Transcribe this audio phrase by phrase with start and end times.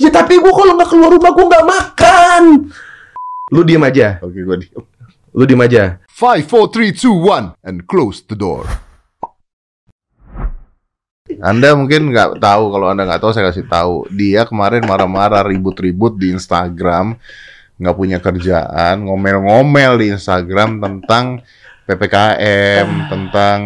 [0.00, 2.42] Ya tapi gua kalau nggak keluar rumah gua nggak makan.
[3.52, 4.20] Lu diem aja.
[4.24, 4.84] Oke, gua diem.
[5.32, 6.00] Lu diem aja.
[6.12, 8.68] Five, four, three, two, one, and close the door.
[11.40, 14.04] Anda mungkin nggak tahu kalau Anda nggak tahu saya kasih tahu.
[14.12, 17.16] Dia kemarin marah-marah ribut-ribut di Instagram,
[17.80, 21.40] nggak punya kerjaan, ngomel-ngomel di Instagram tentang
[21.88, 23.60] ppkm, tentang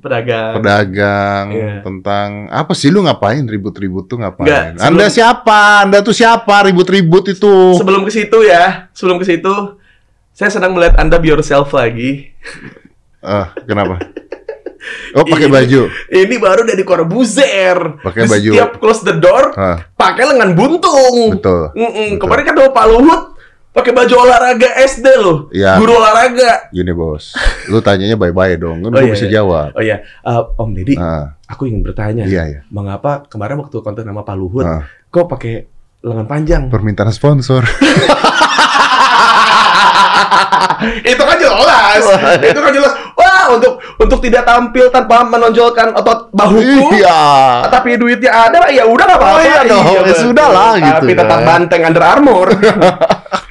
[0.00, 0.56] Pedagang.
[0.56, 1.74] pedagang, Iya.
[1.84, 4.48] tentang apa sih lu ngapain ribut-ribut tuh ngapain?
[4.48, 5.60] Nggak, sebelum- Anda siapa?
[5.84, 7.54] Anda tuh siapa ribut-ribut itu?
[7.76, 9.52] Sebelum ke situ ya, sebelum ke situ,
[10.32, 12.32] saya senang melihat Anda be yourself lagi.
[13.20, 14.00] Eh, kenapa?
[15.12, 15.92] Oh, pakai baju.
[16.08, 18.00] Ini baru dari Corbuzier.
[18.00, 18.48] Pakai baju.
[18.48, 21.36] Setiap close the door, Hah, pakai lengan buntung.
[21.36, 21.68] betul.
[21.76, 22.16] Mm-mm.
[22.16, 22.16] Betul.
[22.16, 23.29] Kemarin kan Pak Luhut
[23.70, 25.38] pakai baju olahraga SD loh.
[25.50, 25.78] Iya.
[25.78, 26.68] Guru olahraga.
[26.68, 27.34] Gini bos,
[27.66, 29.34] lu tanyanya bye-bye dong, kan Oh, iya, bisa iya.
[29.36, 29.68] jawab.
[29.72, 32.24] Oh iya, Eh, Om Deddy, Ah, aku ingin bertanya.
[32.24, 32.60] iya ya.
[32.68, 35.66] Mengapa kemarin waktu konten nama Pak Luhut, Ah, kok pakai
[36.00, 36.62] lengan panjang?
[36.66, 37.62] permintaan sponsor.
[41.04, 42.02] itu kan jelas.
[42.40, 42.92] itu kan jelas.
[43.12, 46.96] Wah, untuk untuk tidak tampil tanpa menonjolkan otot bahuku.
[46.96, 47.20] iya.
[47.68, 49.36] Tapi duitnya ada, ya udah nggak apa-apa.
[49.36, 51.46] Oh, iya dong, ya sudah lah, gitu Tapi tetap kan.
[51.46, 52.48] banteng Under Armour.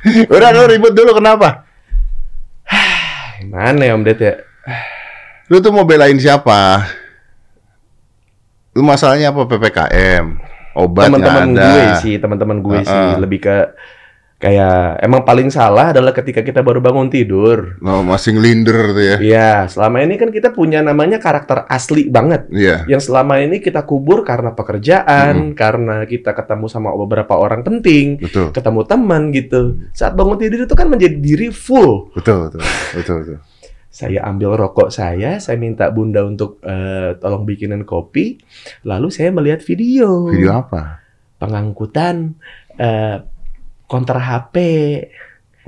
[0.36, 1.66] Udah lu ribut dulu kenapa?
[3.52, 4.34] Mana ya Om Ded ya?
[5.50, 6.86] Lu tuh mau belain siapa?
[8.78, 10.26] Lu masalahnya apa PPKM?
[10.78, 12.88] Obat Teman-teman gue sih, teman-teman gue Uh-uh.
[12.88, 13.58] sih lebih ke
[14.40, 17.76] kayak emang paling salah adalah ketika kita baru bangun tidur.
[17.84, 19.18] Oh, masih ngelinder tuh ya.
[19.20, 22.48] Iya, selama ini kan kita punya namanya karakter asli banget.
[22.48, 22.88] Iya.
[22.88, 28.56] Yang selama ini kita kubur karena pekerjaan, karena kita ketemu sama beberapa orang penting, Betul.
[28.56, 29.76] ketemu teman gitu.
[29.92, 32.08] Saat bangun tidur itu kan menjadi diri full.
[32.16, 32.64] Betul, betul.
[32.96, 33.40] Betul, betul.
[33.92, 38.40] Saya ambil rokok saya, saya minta bunda untuk eh, tolong bikinin kopi,
[38.88, 41.04] lalu saya melihat video, Video apa?
[41.40, 42.36] pengangkutan
[42.76, 43.18] eh,
[43.90, 44.56] konter HP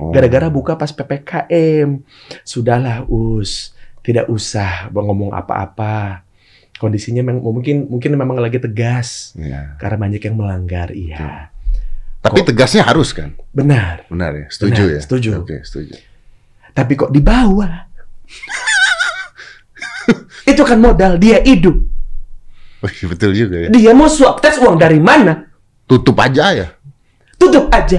[0.00, 0.10] Oh.
[0.10, 2.00] gara-gara buka pas ppkm.
[2.42, 3.70] Sudahlah us,
[4.00, 6.24] tidak usah ngomong apa-apa.
[6.74, 9.76] Kondisinya memang mungkin mungkin memang lagi tegas Iya.
[9.78, 10.90] karena banyak yang melanggar.
[10.90, 11.52] Iya,
[12.18, 13.36] Tapi tegasnya harus kan?
[13.52, 14.02] benar.
[14.10, 14.46] Benar ya?
[14.50, 15.00] Setuju Benar, ya?
[15.04, 15.30] setuju.
[15.44, 15.94] Oke, setuju.
[16.72, 17.86] Tapi kok dibawa?
[20.50, 21.78] Itu kan modal dia hidup.
[22.82, 23.68] Oh, iya, betul juga ya.
[23.70, 25.46] Dia mau swab tes uang dari mana?
[25.86, 26.66] Tutup aja ya.
[27.42, 27.98] Tutup aja.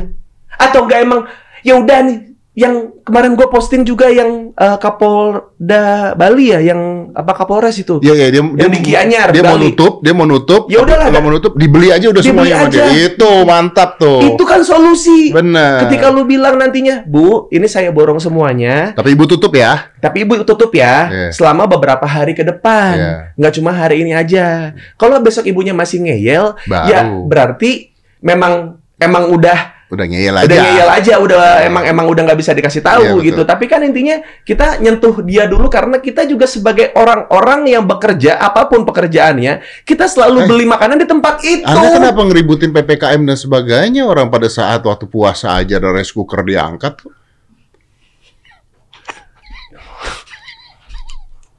[0.55, 1.21] Atau enggak emang
[1.59, 2.19] ya udah nih
[2.53, 7.97] yang kemarin gue posting juga yang eh, Kapolda Bali ya, yang apa Kapolres itu.
[7.97, 9.73] Iya, iya, dia Yang di Gianyar, dia mau Bali.
[9.73, 10.69] nutup, dia mau nutup.
[10.69, 12.83] Ya udahlah, kalau mau nutup dibeli aja udah Dibeli semuanya aja.
[12.85, 13.09] dia.
[13.09, 14.21] Itu mantap tuh.
[14.29, 15.33] Itu kan solusi.
[15.33, 15.89] Benar.
[15.89, 19.89] Ketika lu bilang nantinya, Bu, ini saya borong semuanya, Tapi ibu tutup ya.
[19.97, 21.27] tapi ibu tutup ya Iya.
[21.31, 23.13] selama beberapa hari ke depan, Iya.
[23.33, 24.77] nggak cuma hari ini aja.
[24.93, 26.85] Kalau besok ibunya masih ngeyel, Baru.
[26.85, 27.89] ya berarti
[28.21, 30.45] memang emang udah Udah ngeyel aja.
[30.49, 31.69] udah ngeyel aja, udah Iya.
[31.69, 33.25] emang emang udah nggak bisa dikasih tahu betul.
[33.29, 33.41] gitu.
[33.45, 38.65] Tapi kan intinya kita nyentuh dia dulu karena kita juga sebagai orang-orang yang bekerja apa
[38.65, 40.47] pun pekerjaannya, kita selalu Eh.
[40.49, 41.61] beli makanan di tempat itu.
[41.61, 44.01] Anda kenapa ngeributin PPKM dan sebagainya?
[44.03, 46.97] Orang pada saat waktu puasa aja ada rice cooker diangkat.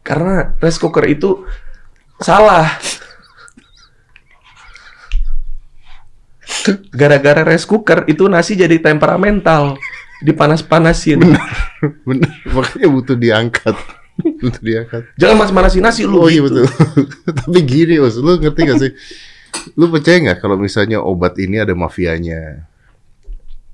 [0.02, 1.46] Karena rice cooker itu
[2.18, 2.66] salah.
[7.00, 9.76] Gara-gara rice cooker itu nasi jadi temperamental,
[10.24, 11.20] dipanas-panasin.
[12.08, 13.76] Bener, makanya butuh diangkat.
[14.14, 15.02] butuh diangkat.
[15.18, 16.22] Jangan mas-manasin nasi lu.
[16.22, 16.62] Oh iya gitu.
[16.62, 16.66] betul.
[17.42, 18.92] Tapi gini, Bos, lu ngerti gak sih?
[19.78, 22.66] Lu percaya nggak kalau misalnya obat ini ada mafianya?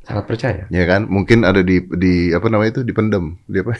[0.04, 0.62] Sangat percaya.
[0.68, 1.08] Ya kan?
[1.08, 3.36] Mungkin ada di di apa namanya itu dipendem.
[3.46, 3.76] Di apa?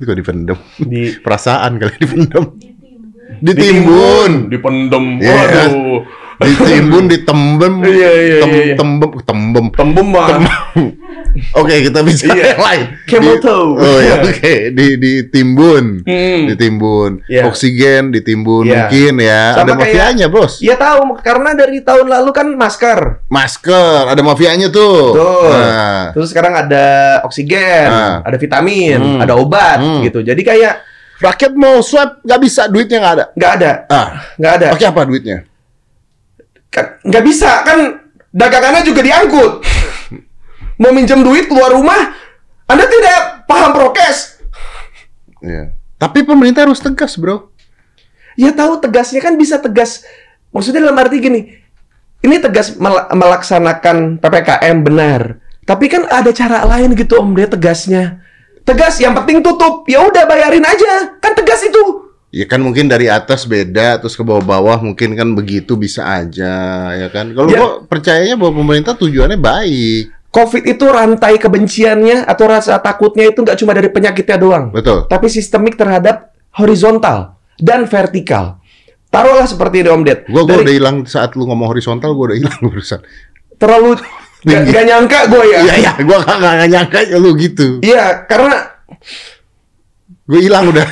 [0.00, 0.58] Itu kok dipendem.
[0.80, 2.44] Di Perasaan kali dipendem.
[3.38, 5.04] Ditimbun, dipendem.
[5.18, 5.32] Iya.
[5.32, 6.00] Waduh.
[6.40, 7.74] Ditimbun, ditembem.
[7.84, 8.74] Iya, iya, tem, iya, iya.
[8.74, 9.66] Tembem, tembem.
[9.70, 10.40] Tembem mah.
[11.52, 12.56] Oke, kita bisa Iya.
[12.56, 12.84] yang lain.
[13.04, 13.76] Di- toe.
[13.76, 14.54] Oh ya, oke.
[14.72, 16.00] Di ditimbun.
[16.02, 16.40] Hmm.
[16.48, 17.28] Ditimbun.
[17.28, 17.44] Iya.
[17.44, 18.88] Oksigen ditimbun Iya.
[18.88, 19.42] mungkin ya.
[19.52, 20.52] Sama ada kayak- mafianya, Bos.
[20.58, 23.20] Ya tahu karena dari tahun lalu kan masker.
[23.28, 25.12] Masker, ada mafianya tuh.
[25.12, 25.52] Betul.
[25.52, 26.86] Nah, Terus sekarang ada
[27.22, 28.24] oksigen, Ah.
[28.24, 29.20] ada vitamin, Hmm.
[29.20, 30.02] ada obat Hmm.
[30.02, 30.24] gitu.
[30.24, 30.88] Jadi kayak
[31.20, 33.24] rakyat mau swab nggak bisa, duitnya nggak ada.
[33.32, 34.66] nggak ada, Ah, nggak ada.
[34.72, 35.38] pakai apa duitnya?
[36.68, 37.78] Kan nggak bisa kan
[38.30, 39.52] dagangannya juga diangkut.
[40.76, 42.16] Mau minjem duit keluar rumah,
[42.64, 44.40] Anda tidak paham prokes.
[45.40, 45.76] Iya.
[45.96, 47.52] Tapi pemerintah harus tegas, bro.
[48.32, 50.00] Ya tahu tegasnya kan bisa tegas.
[50.48, 51.40] Maksudnya dalam arti gini,
[52.20, 55.36] ini tegas mel- melaksanakan PPKM benar.
[55.62, 58.24] Tapi kan ada cara lain gitu Om dia tegasnya.
[58.70, 59.82] Tegas yang penting tutup.
[59.84, 61.18] Ya udah bayarin aja.
[61.18, 62.06] Kan tegas itu.
[62.30, 66.54] Ya kan mungkin dari atas beda, terus ke bawah-bawah mungkin kan begitu bisa aja,
[66.94, 67.34] ya kan?
[67.34, 67.82] Kalau Ya.
[67.82, 73.74] percayanya bahwa pemerintah tujuannya baik, COVID itu rantai kebenciannya atau rasa takutnya itu nggak cuma
[73.74, 75.10] dari penyakitnya doang, betul?
[75.10, 78.62] tapi sistemik terhadap horizontal dan vertikal.
[79.10, 80.22] Taruhlah seperti ini Om Ded.
[80.30, 83.02] Gua, gua Dari- udah hilang saat lu ngomong horizontal, gua udah hilang barusan.
[83.58, 83.98] terlalu
[84.44, 85.58] gak, gak nyangka gue ya.
[85.64, 87.80] Iya, iya, gua gak, gak, nyangka ya lu gitu.
[87.80, 88.58] Iya, karena
[90.24, 90.86] Gue hilang udah.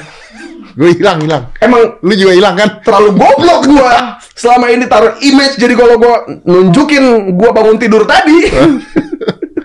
[0.78, 1.42] Gue hilang, hilang.
[1.58, 2.68] emang Lu juga hilang kan?
[2.86, 8.46] terlalu goblok gua selama ini taruh image jadi kalau gua nunjukin gua bangun tidur tadi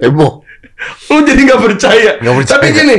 [0.01, 0.41] Heboh.
[1.13, 2.12] lu jadi nggak percaya.
[2.18, 2.53] Nggak percaya.
[2.57, 2.97] tapi gini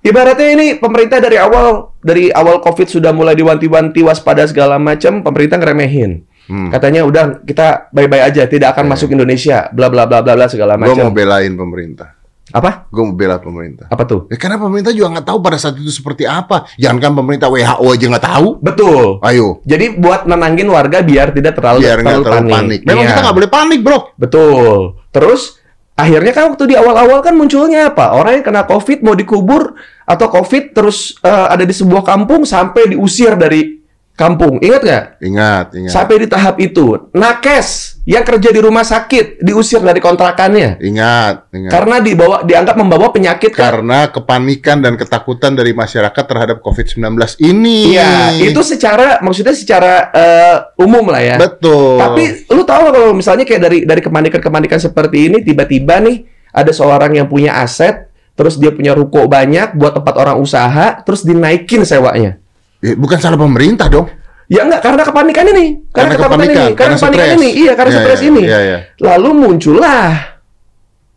[0.00, 5.56] ibaratnya ini pemerintah dari awal dari awal covid sudah mulai diwanti-wanti waspada segala macam pemerintah
[5.60, 6.66] ngeremehin Hmm.
[6.68, 8.92] katanya udah kita bye-bye aja tidak akan Iya.
[8.92, 12.18] masuk Indonesia bla bla bla bla bla segala Gue mau macam belain pemerintah.
[12.50, 13.86] apa Gue mau bela pemerintah.
[13.86, 16.66] apa tuh Ya, karena pemerintah juga nggak tahu pada saat itu seperti apa.
[16.74, 18.48] Jangankan pemerintah WHO aja nggak tahu.
[18.58, 22.80] betul Ayo, jadi buat nenangin warga biar tidak terlalu biar nggak terlalu panik.
[22.82, 23.08] Memang Iya.
[23.08, 23.98] kita nggak boleh panik, bro.
[24.16, 24.78] Betul.
[25.08, 25.62] Terus
[25.92, 28.12] akhirnya kan waktu di awal-awal kan munculnya apa?
[28.12, 32.90] Orang yang kena COVID mau dikubur atau COVID terus eh, ada di sebuah kampung sampai
[32.90, 33.78] diusir dari
[34.20, 34.60] kampung.
[34.60, 35.04] Ingat nggak?
[35.24, 35.92] Ingat, ingat.
[35.96, 37.08] Sampai di tahap itu.
[37.16, 41.70] Nakes yang kerja di rumah sakit diusir dari kontrakannya Ingat, ingat.
[41.70, 43.70] karena dibawa dianggap membawa penyakit kan.
[43.70, 47.06] Karena kepanikan dan ketakutan dari masyarakat terhadap COVID-19
[47.44, 47.94] ini.
[47.94, 51.36] Iya, itu secara maksudnya secara eh, umum lah ya.
[51.38, 52.02] betul.
[52.02, 57.14] Tapi lu tahu kalau misalnya kayak dari dari kepanikan-kepanikan seperti ini tiba-tiba nih ada seorang
[57.14, 62.39] yang punya aset, terus dia punya ruko banyak buat tempat orang usaha, terus dinaikin sewanya.
[62.80, 64.08] Ya, bukan salah pemerintah dong.
[64.50, 65.86] Ya enggak, karena kepanikan ini.
[65.94, 67.38] Karena, ketakutan ini, karena, kepanikan stres.
[67.38, 67.48] ini.
[67.54, 68.42] Iya, karena Iya, stres iya, ini.
[68.42, 68.78] Iya, iya.
[68.98, 70.02] Lalu muncullah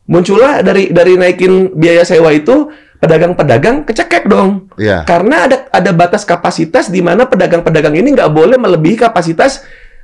[0.04, 2.70] muncullah dari dari naikin biaya sewa itu
[3.00, 4.70] pedagang-pedagang kecekek dong.
[4.80, 5.04] Iya.
[5.08, 9.64] Karena ada ada batas kapasitas di mana pedagang-pedagang ini nggak boleh melebihi kapasitas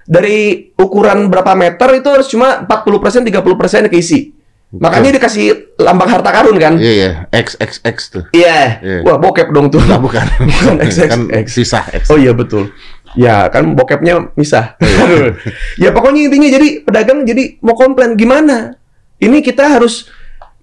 [0.10, 4.34] dari ukuran berapa meter itu harus cuma 40% 30% keisi.
[4.70, 6.78] Makanya dikasih lambang harta karun kan?
[6.78, 7.12] Iya, iya.
[7.34, 8.24] XXX tuh.
[8.30, 8.78] Iya.
[8.86, 9.00] Iya.
[9.02, 9.82] Wah, bokep dong tuh.
[9.82, 10.22] Nah, bukan.
[10.46, 11.10] Bukan XXX.
[11.10, 12.06] kan sisa X.
[12.14, 12.70] Oh iya betul.
[13.18, 14.78] Ya kan bokepnya misah.
[14.78, 15.34] Iya.
[15.84, 18.78] ya pokoknya intinya jadi pedagang jadi mau komplain gimana?
[19.18, 20.06] Ini kita harus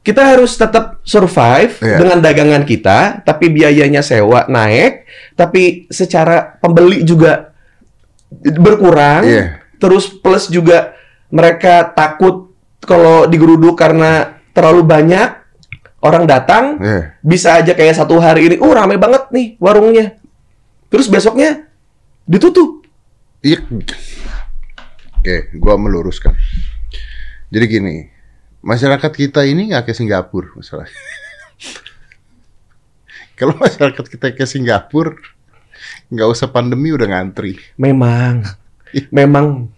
[0.07, 1.99] kita harus tetap survive Iya.
[1.99, 5.03] dengan dagangan kita, tapi biayanya sewa naik,
[5.35, 7.51] tapi secara pembeli juga
[8.55, 9.27] berkurang.
[9.27, 9.45] Iya.
[9.83, 10.95] Terus plus juga
[11.27, 12.46] mereka takut
[12.83, 15.29] kalau digeruduk karena terlalu banyak
[16.05, 17.01] orang datang Iya.
[17.25, 20.17] bisa aja kayak satu hari ini, uh rame banget nih warungnya.
[20.93, 21.67] Terus besoknya
[22.25, 22.87] ditutup.
[23.43, 23.63] Iya.
[25.19, 26.39] Oke, gua meluruskan.
[27.51, 27.95] Jadi gini,
[28.63, 30.87] masyarakat kita ini nggak ke Singapura masalah.
[33.39, 35.13] Kalau masyarakat kita ke Singapura,
[36.09, 37.59] nggak usah pandemi udah ngantri.
[37.77, 38.47] Memang,
[39.13, 39.69] memang,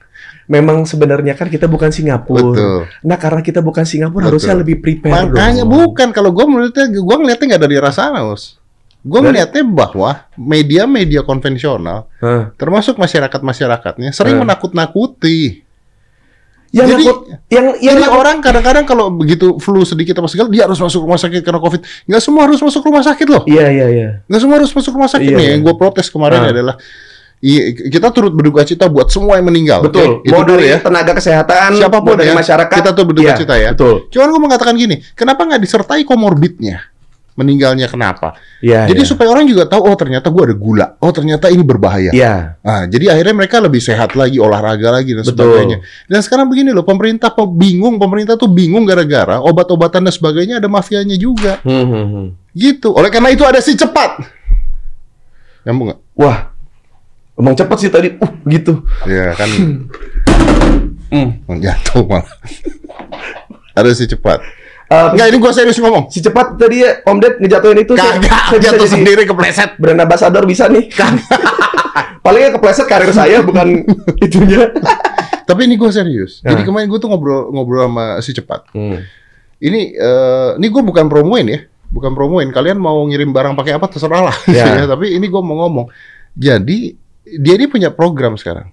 [0.49, 2.41] memang sebenarnya kan kita bukan Singapura.
[2.57, 2.81] Betul.
[3.05, 4.41] Nah karena kita bukan Singapura Betul.
[4.41, 5.29] harusnya lebih prepare.
[5.29, 5.93] Makanya dong.
[5.93, 8.57] bukan kalau gua melihatnya, gua ngeliatnya nggak dari Us.
[9.05, 12.51] Gua Dari- melihatnya bahwa media-media konvensional, Hah.
[12.59, 14.43] termasuk masyarakat-masyarakatnya, sering Eh.
[14.43, 15.63] menakut-nakuti.
[16.69, 17.19] Yang Jadi- nakut,
[17.49, 21.01] yang yang Jadi nakut- orang kadang-kadang kalau begitu flu sedikit apa segala, dia harus masuk
[21.01, 21.81] rumah sakit karena COVID.
[22.05, 23.41] Nggak semua harus masuk rumah sakit loh.
[23.49, 24.09] Iya iya iya.
[24.29, 25.45] Nggak semua harus masuk rumah sakit Iya, nih.
[25.49, 25.53] iya.
[25.57, 26.53] Yang gue protes kemarin Ah.
[26.53, 26.75] adalah
[27.39, 29.83] iya, kita turut berduka cita buat semua yang meninggal.
[29.87, 30.23] Betul.
[30.27, 30.79] Itu mau dari ya.
[30.83, 33.71] tenaga kesehatan, Siapa pun dari ya, masyarakat, kita tuh berduka Iya, cita ya.
[33.75, 34.11] Betul.
[34.11, 36.91] Cuman gue mengatakan gini, kenapa nggak disertai komorbidnya?
[37.39, 38.35] Meninggalnya kenapa?
[38.59, 38.91] Iya.
[38.91, 39.11] jadi iya.
[39.15, 42.11] supaya orang juga tahu, oh ternyata gue ada gula, oh ternyata ini berbahaya.
[42.11, 42.59] Iya.
[42.67, 45.39] Ah, jadi akhirnya mereka lebih sehat lagi, olahraga lagi dan Betul.
[45.47, 45.79] sebagainya.
[46.11, 50.67] Dan sekarang begini loh, pemerintah pe- bingung, pemerintah tuh bingung gara-gara obat-obatan dan sebagainya ada
[50.67, 52.27] mafianya juga, Hmm, hmm, hmm.
[52.59, 52.91] gitu.
[52.99, 54.19] Oleh karena itu ada si cepat.
[55.63, 56.01] Nyambung nggak?
[56.19, 56.51] Wah,
[57.39, 58.09] emang cepet sih tadi.
[58.15, 58.83] Uh, gitu.
[59.05, 59.49] Ya kan,
[61.09, 61.41] Hmm.
[61.57, 62.27] jatuh malah.
[63.73, 64.43] ada si cepat.
[64.85, 66.09] Eh, Enggak, ini gua serius ngomong.
[66.09, 69.23] si cepat tadi ya Om Ded ngejatuhin itu saya- Kagak, saya bisa jatuh jadi sendiri
[69.25, 69.71] kepleset.
[69.77, 70.89] brand ambassador bisa nih.
[72.25, 73.85] Palingnya kepleset karir saya bukan
[74.25, 74.73] itunya.
[75.45, 76.41] Tapi ini gua serius.
[76.41, 76.67] Jadi Nah.
[76.67, 78.69] kemarin gua tuh ngobrol ngobrol sama si cepat.
[78.71, 79.01] Hmm.
[79.59, 82.47] Ini eh ini gue bukan promoin ya, bukan promoin.
[82.49, 84.37] Kalian mau ngirim barang pakai apa terserah lah.
[84.47, 85.91] Ya, Tapi ini gue mau ngomong.
[86.33, 86.95] Jadi
[87.37, 88.73] dia ini punya program sekarang.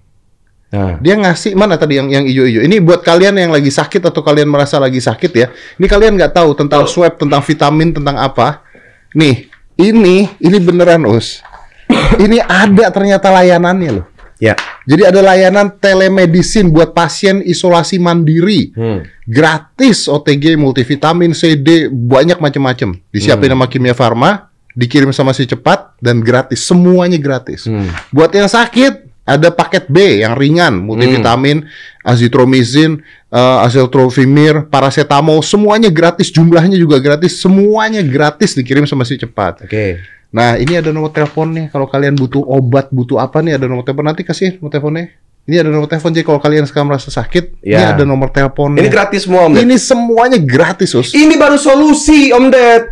[0.66, 2.58] Nah, Dia ngasih mana tadi yang yang ijo-ijo.
[2.58, 5.46] Ini buat kalian yang lagi sakit atau kalian merasa lagi sakit ya.
[5.78, 8.66] Ini kalian nggak tahu tentang swab, tentang vitamin, tentang apa.
[9.14, 9.46] Nih,
[9.78, 11.38] ini ini beneran us.
[12.24, 14.06] ini ada ternyata layanannya loh.
[14.42, 14.58] ya.
[14.86, 19.02] Jadi ada layanan telemedicine buat pasien isolasi mandiri Hmm.
[19.26, 25.96] gratis OTG multivitamin C D banyak macam-macam disiapin sama Kimia Farma dikirim sama si cepat
[25.98, 27.64] dan gratis, semuanya gratis.
[27.64, 27.88] Hmm.
[28.12, 31.66] Buat yang sakit ada paket B yang ringan, multivitamin,
[32.06, 33.02] azitromycin,
[33.34, 39.66] uh, azitromycin, paracetamol, semuanya gratis, jumlahnya juga gratis, semuanya gratis dikirim sama si cepat.
[39.66, 39.98] Oke.
[40.30, 41.72] Nah, ini ada nomor teleponnya.
[41.72, 44.04] Kalau kalian butuh obat, butuh apa nih, ada nomor telepon.
[44.04, 45.10] Nanti kasih nomor teleponnya.
[45.46, 46.10] Ini ada nomor telepon.
[46.10, 47.94] Jadi kalau kalian sekarang merasa sakit, ini Ya.
[47.94, 48.82] ada nomor teleponnya.
[48.82, 49.62] Ini gratis semua Om Ded.
[49.62, 51.14] Ini semuanya gratis, Us.
[51.14, 52.82] Ini baru solusi Om Ded.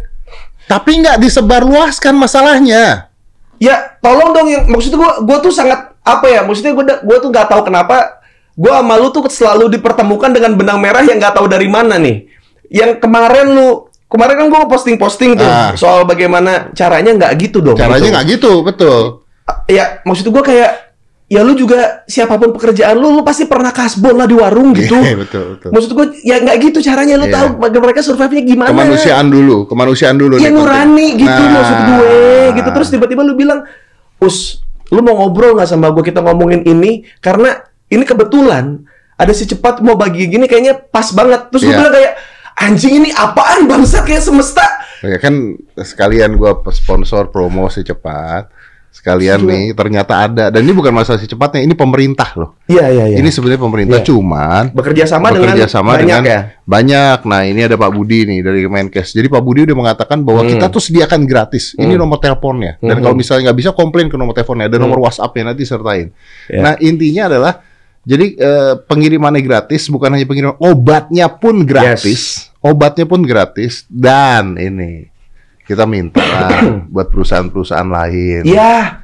[0.64, 3.08] Tapi nggak disebarluaskan masalahnya.
[3.56, 6.40] Ya, tolong dong yang maksudnya gua gua tuh sangat apa ya?
[6.42, 8.20] Maksudnya gua da- gua tuh nggak tahu kenapa
[8.54, 12.26] gua sama lu tuh selalu dipertemukan dengan benang merah yang nggak tahu dari mana nih.
[12.68, 13.68] Yang kemarin lu
[14.08, 15.72] kemarin kan gua posting-posting tuh Ah.
[15.74, 17.78] soal bagaimana caranya nggak gitu dong.
[17.78, 18.12] Caranya gitu.
[18.12, 19.02] nggak gitu, betul.
[19.66, 20.83] Ya, maksud gua kayak
[21.34, 24.94] ya lu juga siapa pun pekerjaan lu lu pasti pernah kasbon lah di warung gitu.
[24.94, 25.70] Iya, betul, betul.
[25.74, 27.34] Maksud gua ya nggak gitu caranya lu Iya.
[27.34, 28.70] tahu mereka survive-nya gimana.
[28.70, 30.38] Kemanusiaan dulu, kemanusiaan dulu.
[30.38, 31.50] Iya nih, nurani gitu Nah.
[31.50, 32.16] maksud gue
[32.54, 33.66] gitu terus tiba-tiba lu bilang
[34.16, 37.56] us lu mau ngobrol nggak sama gue kita ngomongin ini karena
[37.90, 41.78] ini kebetulan ada si cepat mau bagi gini kayaknya pas banget terus lu Iya.
[41.80, 42.12] bilang kayak
[42.54, 44.62] anjing ini apaan bangsa kayak semesta
[45.02, 45.34] Ya kan
[45.76, 48.48] sekalian gua sponsor promo si cepat.
[48.94, 49.50] Sekalian Gila.
[49.50, 52.54] nih ternyata ada dan ini bukan masalah si cepatnya, ini pemerintah loh.
[52.70, 54.06] iya iya iya Ini sebenarnya pemerintah Iya.
[54.06, 57.18] cuman bekerja sama bekerja dengan sama banyak dengan ya banyak.
[57.26, 59.12] Nah, ini ada Pak Budi nih dari Kemenkes.
[59.12, 60.50] Jadi Pak Budi udah mengatakan bahwa Hmm.
[60.54, 61.74] kita tuh sediakan gratis.
[61.74, 62.00] Ini Hmm.
[62.00, 62.78] nomor teleponnya.
[62.78, 63.02] Dan Hmm.
[63.02, 66.08] kalau misalnya nggak bisa komplain ke nomor teleponnya, ada nomor WhatsApp-nya nanti sertain.
[66.46, 66.62] Ya.
[66.62, 67.52] Nah, intinya adalah
[68.00, 72.48] jadi eh, pengirimannya gratis, bukan hanya pengiriman, obatnya pun gratis.
[72.60, 75.12] Obatnya pun gratis dan ini
[75.64, 76.50] kita minta lah
[76.94, 78.42] buat perusahaan-perusahaan lain.
[78.44, 79.00] iya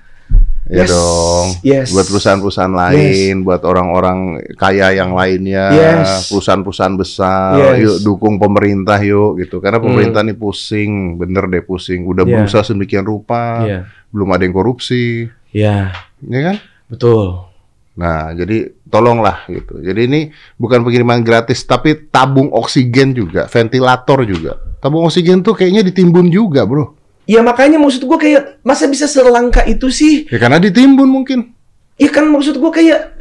[0.70, 0.90] Ya Yes.
[0.94, 1.46] dong.
[1.66, 1.90] Yes.
[1.90, 4.18] Buat perusahaan-perusahaan lain, buat orang-orang
[4.54, 6.30] kaya yang lainnya, Yes.
[6.30, 7.82] perusahaan-perusahaan besar, Yes.
[7.82, 9.58] yuk dukung pemerintah yuk gitu.
[9.58, 9.90] Karena Hmm.
[9.90, 12.06] pemerintah nih pusing, bener deh pusing.
[12.06, 12.46] Udah Yeah.
[12.46, 13.80] berusaha sedemikian rupa, iya
[14.14, 15.90] belum ada yang korupsi, iya
[16.20, 16.56] ya kan?
[16.86, 17.50] betul
[17.90, 19.82] Nah, jadi tolonglah gitu.
[19.82, 20.20] Jadi ini
[20.54, 24.56] bukan pengiriman gratis, tapi tabung oksigen juga, ventilator juga.
[24.80, 26.96] Tabung oksigen tuh kayaknya ditimbun juga, bro.
[27.28, 31.52] ya makanya maksud gue kayak masa bisa selangka itu sih Ya karena ditimbun mungkin.
[31.94, 33.12] Iya kan maksud gua kayak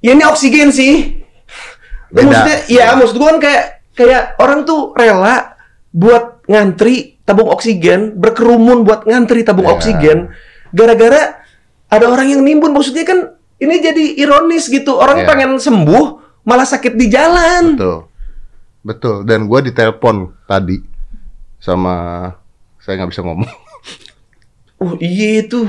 [0.00, 1.20] ya ini oksigen sih.
[2.08, 2.24] Beda.
[2.26, 5.52] Maksudnya ya maksud gua kan kayak kayak orang tuh rela
[5.92, 9.76] buat ngantri tabung oksigen, berkerumun buat ngantri tabung Ya.
[9.76, 10.32] oksigen
[10.72, 11.44] gara-gara
[11.86, 12.72] ada orang yang nimbun.
[12.72, 14.96] Maksudnya kan ini jadi ironis gitu.
[14.96, 15.28] Orang Ya.
[15.28, 16.04] pengen sembuh
[16.42, 17.76] malah sakit di jalan.
[17.76, 17.98] Betul.
[18.86, 19.26] Betul.
[19.26, 20.78] Dan gua ditelepon tadi
[21.58, 22.30] sama
[22.78, 23.50] saya nggak bisa ngomong.
[24.76, 25.64] Oh iya itu.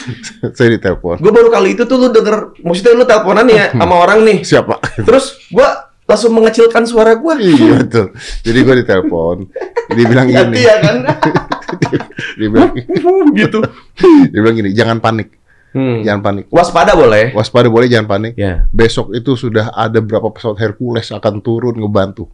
[0.58, 1.22] saya ditelepon.
[1.22, 4.42] Gue baru kali itu tuh lu denger, maksudnya lu teleponan ya sama orang nih.
[4.42, 4.82] Siapa?
[4.98, 7.38] Terus gua langsung mengecilkan suara gua.
[7.38, 8.10] iya betul.
[8.42, 9.36] Jadi gua ditelepon.
[9.94, 10.58] Dia bilang gini.
[10.58, 10.96] Hati ya kan?
[12.38, 12.70] dia bilang
[13.30, 13.58] gitu.
[14.26, 15.38] dia bilang gini, jangan panik.
[15.70, 16.02] Hmm.
[16.02, 16.44] Jangan panik.
[16.50, 17.30] Waspada boleh.
[17.38, 18.34] Waspada boleh jangan panik.
[18.34, 18.66] Ya.
[18.74, 22.26] Besok itu sudah ada berapa pesawat Hercules akan turun ngebantu.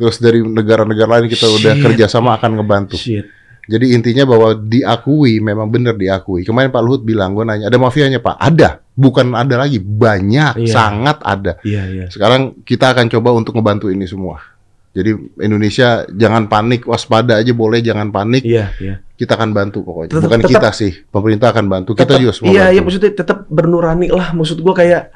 [0.00, 1.84] Terus dari negara-negara lain kita udah Shit.
[1.84, 2.96] kerjasama akan ngebantu.
[2.96, 3.28] Shit.
[3.68, 6.42] Jadi intinya bahwa diakui, memang benar diakui.
[6.42, 8.34] Kemarin Pak Luhut bilang, gue nanya, ada mafianya Pak?
[8.34, 8.80] Ada.
[8.96, 10.72] Bukan ada lagi, banyak, Iya.
[10.72, 11.60] sangat ada.
[11.62, 12.04] Iya, iya.
[12.10, 14.42] Sekarang kita akan coba untuk ngebantu ini semua.
[14.90, 18.42] Jadi Indonesia jangan panik, waspada aja boleh, jangan panik.
[18.42, 18.94] Iya, iya.
[19.14, 20.18] Kita akan bantu pokoknya.
[20.18, 21.90] Tetap- Bukan tetap- kita sih, pemerintah akan bantu.
[21.94, 22.74] Kita Tetap- juga semua Iya, bantu.
[22.74, 24.34] iya maksudnya tetap bernurani lah.
[24.34, 25.14] Maksud gua kayak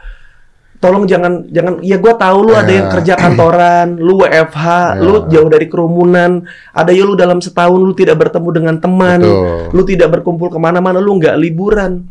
[0.83, 2.77] tolong jangan jangan ya gua tahu lu ada Ya.
[2.83, 5.01] yang kerja kantoran, lu WFH, Ya.
[5.01, 9.73] lu jauh dari kerumunan, ada ya lu dalam setahun lu tidak bertemu dengan teman, Betul.
[9.73, 12.05] lu tidak berkumpul ke mana-mana, lu nggak liburan.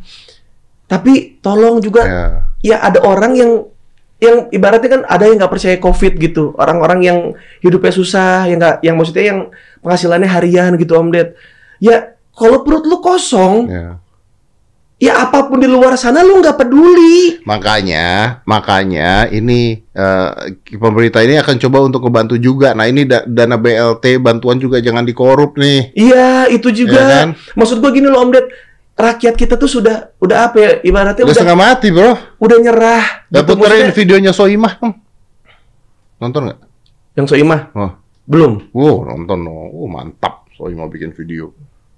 [0.85, 2.25] Tapi tolong juga Ya.
[2.61, 3.51] ya ada orang yang
[4.17, 7.19] yang ibaratnya kan ada yang nggak percaya covid gitu orang-orang yang
[7.59, 9.39] hidupnya susah yang nggak yang maksudnya yang
[9.83, 11.35] penghasilannya harian gitu om Ded
[11.83, 13.99] ya kalau perut lu kosong Ya.
[15.03, 20.29] Ya apa pun di luar sana lu nggak peduli Makanya, makanya ini eh,
[20.71, 22.71] pemerintah ini akan coba untuk membantu juga.
[22.71, 25.91] Nah ini da- dana BLT bantuan juga jangan dikorup nih.
[25.93, 27.29] iya itu juga Ya kan?
[27.53, 28.47] maksud gua gini loh om Ded
[28.93, 32.13] rakyat kita tuh sudah udah apa ya ibaratnya Udah udah setengah mati bro.
[32.37, 33.49] udah nyerah Udah gitu.
[33.51, 34.93] puterin Maksudnya- videonya Soimah dong.
[36.17, 36.59] Nonton nggak?
[37.13, 37.91] yang Soimah Oh,
[38.23, 39.51] belum wow, nonton no.
[39.69, 40.47] Oh, mantap.
[40.53, 41.51] Soimah bikin video.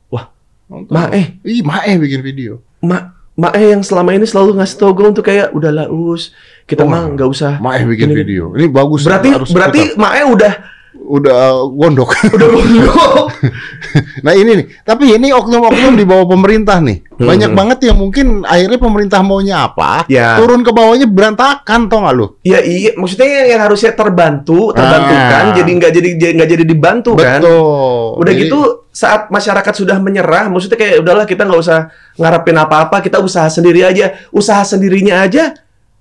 [0.07, 0.27] Wah,
[0.65, 0.91] nonton.
[0.91, 1.37] Maeh.
[1.41, 2.59] Ih, Maeh bikin video.
[2.85, 3.03] Mak
[3.35, 6.31] mak eh yang selama ini selalu ngasih tau gue untuk kayak udahlah us
[6.65, 8.55] kita Oh, mah nggak usah Maeh bikin Gini, video.
[8.55, 9.03] Ini bagus.
[9.03, 9.93] berarti harus berarti.
[9.97, 10.53] Mae udah
[10.97, 12.15] udah gondok.
[12.31, 13.27] Udah gondok.
[14.25, 17.03] nah ini nih, tapi ini oknum-oknum di bawah pemerintah nih.
[17.15, 17.57] Banyak Hmm.
[17.57, 20.35] banget yang mungkin akhirnya pemerintah maunya apa, Ya.
[20.35, 22.25] turun ke bawahnya berantakan tau gak lu?
[22.41, 25.55] Ya iya, maksudnya yang, yang harusnya terbantu, terbantukan, Ah.
[25.55, 27.39] jadi nggak jadi nggak jadi dibantu kan?
[27.39, 28.19] Betul.
[28.19, 28.59] Udah Jadi- gitu
[28.89, 31.79] saat masyarakat sudah menyerah, maksudnya kayak udahlah kita nggak usah
[32.15, 35.51] ngarepin apa-apa, kita usaha sendiri aja, usaha sendirinya aja,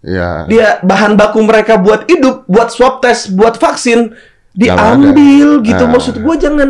[0.00, 0.44] Ya.
[0.46, 4.14] dia bahan baku mereka buat hidup, buat swab test, buat vaksin
[4.54, 5.66] diambil ada.
[5.66, 5.84] gitu.
[5.84, 5.90] Ah.
[5.90, 6.68] Maksud gua jangan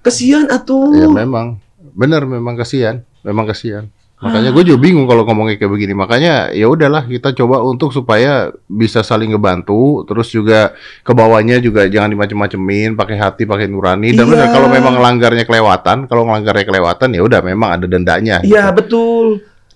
[0.00, 0.94] kesian atuh.
[0.94, 1.58] Ya memang,
[1.92, 3.90] bener memang kasihan, memang kasihan.
[4.16, 5.92] Makanya gue juga bingung kalau ngomongnya kayak begini.
[5.92, 10.08] Makanya ya udahlah kita coba untuk supaya bisa saling ngebantu.
[10.08, 10.72] Terus juga
[11.04, 14.16] ke bawahnya juga jangan dimacem-macemin, pakai hati, pakai nurani.
[14.16, 14.48] Dan Iya.
[14.48, 18.40] kalau memang ngelanggarnya kelewatan, kalau ngelanggarnya kelewatan ya udah memang ada dendanya.
[18.40, 18.76] Iya gitu.
[18.80, 19.26] betul.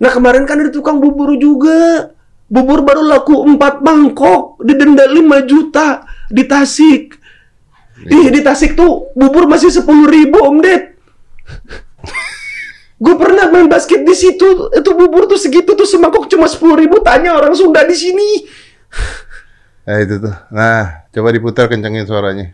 [0.01, 2.09] Nah kemarin kan ada tukang bubur juga.
[2.49, 7.20] Bubur baru laku 4 mangkok, didenda 5 juta di Tasik.
[8.09, 10.97] Ih di Tasik tuh bubur masih 10 ribu Om Ded.
[13.03, 17.01] Gue pernah main basket di situ, itu bubur tuh segitu tuh semangkok cuma 10 ribu.
[17.05, 18.45] Tanya orang Sunda di sini.
[19.85, 20.35] Nah itu tuh.
[20.53, 22.53] Nah coba diputar kencengin suaranya.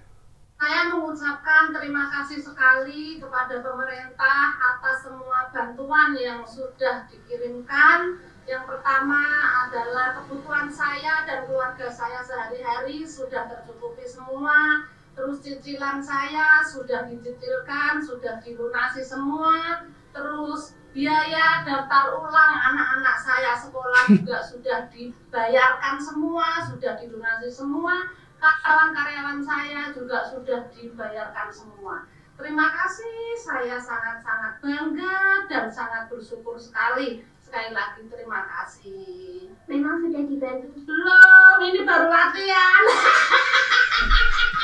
[0.57, 8.19] Saya mengucapkan terima kasih sekali kepada pemerintah atas semua bantuan yang sudah dikirimkan.
[8.47, 9.21] Yang pertama
[9.67, 14.87] adalah kebutuhan saya dan keluarga saya sehari-hari sudah tercukupi semua.
[15.17, 19.83] Terus cicilan saya sudah dicicilkan, sudah dilunasi semua.
[20.13, 29.41] Terus biaya daftar ulang anak-anak saya sekolah juga sudah dibayarkan semua, sudah dilunasi semua karyawan-karyawan
[29.41, 32.05] saya juga sudah dibayarkan semua.
[32.37, 37.25] Terima kasih, saya sangat-sangat bangga dan sangat bersyukur sekali.
[37.41, 39.49] Sekali lagi terima kasih.
[39.65, 40.69] Memang sudah dibantu.
[40.85, 42.83] Belum, ini baru latihan.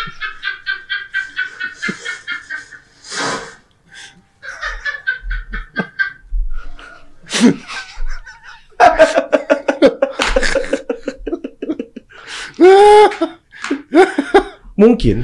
[14.83, 15.17] Mungkin.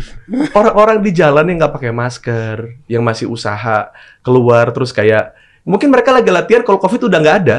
[0.54, 3.90] Orang-orang di jalan yang nggak pakai masker, yang masih usaha
[4.22, 5.34] keluar terus kayak
[5.66, 7.58] mungkin mereka lagi latihan kalau covid udah nggak ada.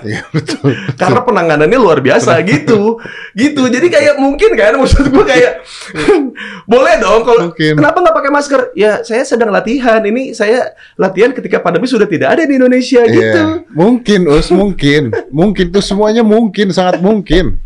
[0.00, 0.72] Iya betul.
[0.96, 2.96] karena penanganannya luar biasa gitu.
[3.36, 3.62] Gitu.
[3.68, 5.60] Jadi kayak mungkin kan maksud gue kayak
[6.64, 8.60] boleh dong kalau kenapa nggak pakai masker?
[8.72, 10.00] Ya saya sedang latihan.
[10.00, 13.12] Ini saya latihan ketika pandemi sudah tidak ada di Indonesia Iya.
[13.12, 13.42] gitu.
[13.76, 15.12] Mungkin, Us, mungkin.
[15.28, 17.60] Mungkin tuh semuanya mungkin, sangat mungkin.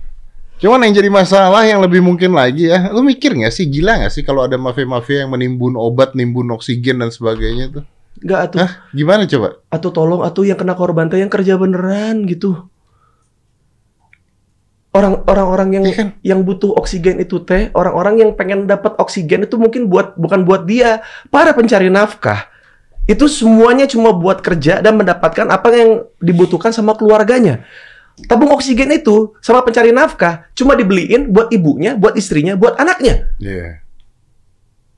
[0.65, 4.13] Cuman yang jadi masalah yang lebih mungkin lagi ya, lu mikir nggak sih, gila nggak
[4.17, 7.85] sih kalau ada mafia-mafia yang menimbun obat, nimbun oksigen dan sebagainya tuh?
[8.25, 8.71] nggak atuh Hah?
[8.97, 9.49] Gimana coba?
[9.69, 12.71] atau tolong atau yang kena korban teh yang kerja beneran gitu
[14.95, 16.09] orang orang-orang yang kan?
[16.23, 20.65] yang butuh oksigen itu teh orang-orang yang pengen dapat oksigen itu mungkin buat bukan buat
[20.65, 22.47] dia para pencari nafkah
[23.05, 25.91] itu semuanya cuma buat kerja dan mendapatkan apa yang
[26.23, 27.67] dibutuhkan sama keluarganya
[28.25, 33.83] tabung oksigen itu sama pencari nafkah cuma dibeliin buat ibunya buat istrinya buat anaknya Iya.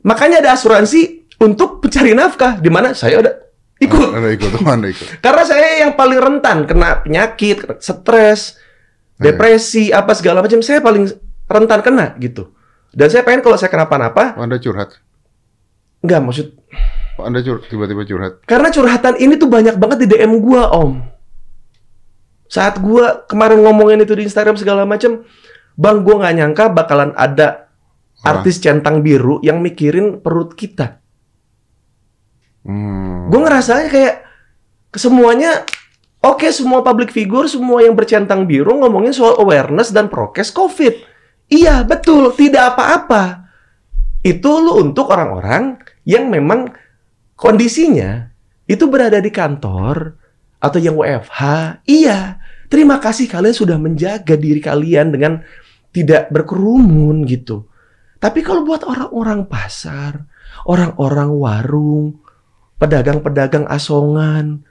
[0.02, 3.34] makanya ada asuransi untuk pencari nafkah di mana saya udah
[3.76, 5.06] ikut Anda ikut, Anda ikut.
[5.24, 8.56] karena saya yang paling rentan kena penyakit, stres,
[9.16, 9.32] Iya.
[9.32, 10.60] depresi, apa segala macam.
[10.60, 11.08] Saya paling
[11.44, 12.52] rentan kena gitu.
[12.92, 14.96] Dan saya pengen kalau saya kenapa-napa, Anda curhat.
[16.00, 16.46] nggak maksud.
[17.16, 18.44] Anda cur tiba-tiba curhat.
[18.44, 21.00] Karena curhatan ini tuh banyak banget di DM gua, Om.
[22.46, 25.26] Saat gua kemarin ngomongin itu di Instagram segala macam,
[25.76, 27.66] Bang, gua nggak nyangka bakalan ada
[28.24, 28.42] Orang.
[28.42, 30.98] artis centang biru yang mikirin perut kita.
[32.66, 33.30] Hmm.
[33.30, 34.14] Gue ngerasanya kayak
[34.96, 35.62] semuanya
[36.24, 40.94] oke semua public figure semua yang bercentang biru ngomongin soal awareness dan prokes COVID.
[41.46, 43.46] Iya betul tidak apa-apa.
[44.26, 46.74] Itu lu untuk orang-orang yang memang
[47.38, 48.26] kondisinya
[48.66, 50.18] itu berada di kantor
[50.58, 51.40] atau yang WFH.
[51.86, 55.32] Iya terima kasih kalian sudah menjaga diri kalian dengan
[55.94, 57.64] tidak berkerumun gitu.
[58.20, 60.24] Tapi kalau buat orang-orang pasar,
[60.68, 62.06] orang-orang warung,
[62.76, 64.64] pedagang-pedagang asongan,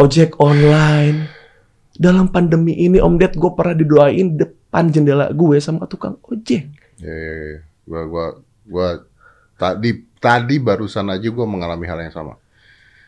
[0.00, 1.30] ojek online.
[2.00, 6.64] Dalam pandemi ini Om Ded gue pernah didoain depan jendela gue sama tukang ojek.
[6.96, 7.58] Ya, ya, ya.
[7.84, 8.26] Gua, gua,
[8.64, 8.88] gua
[9.58, 12.39] tadi tadi barusan aja gua mengalami hal yang sama.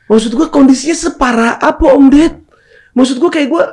[0.07, 2.35] Maksud gue kondisinya separah apa Om Ded?
[2.93, 3.65] Maksud gue kayak gue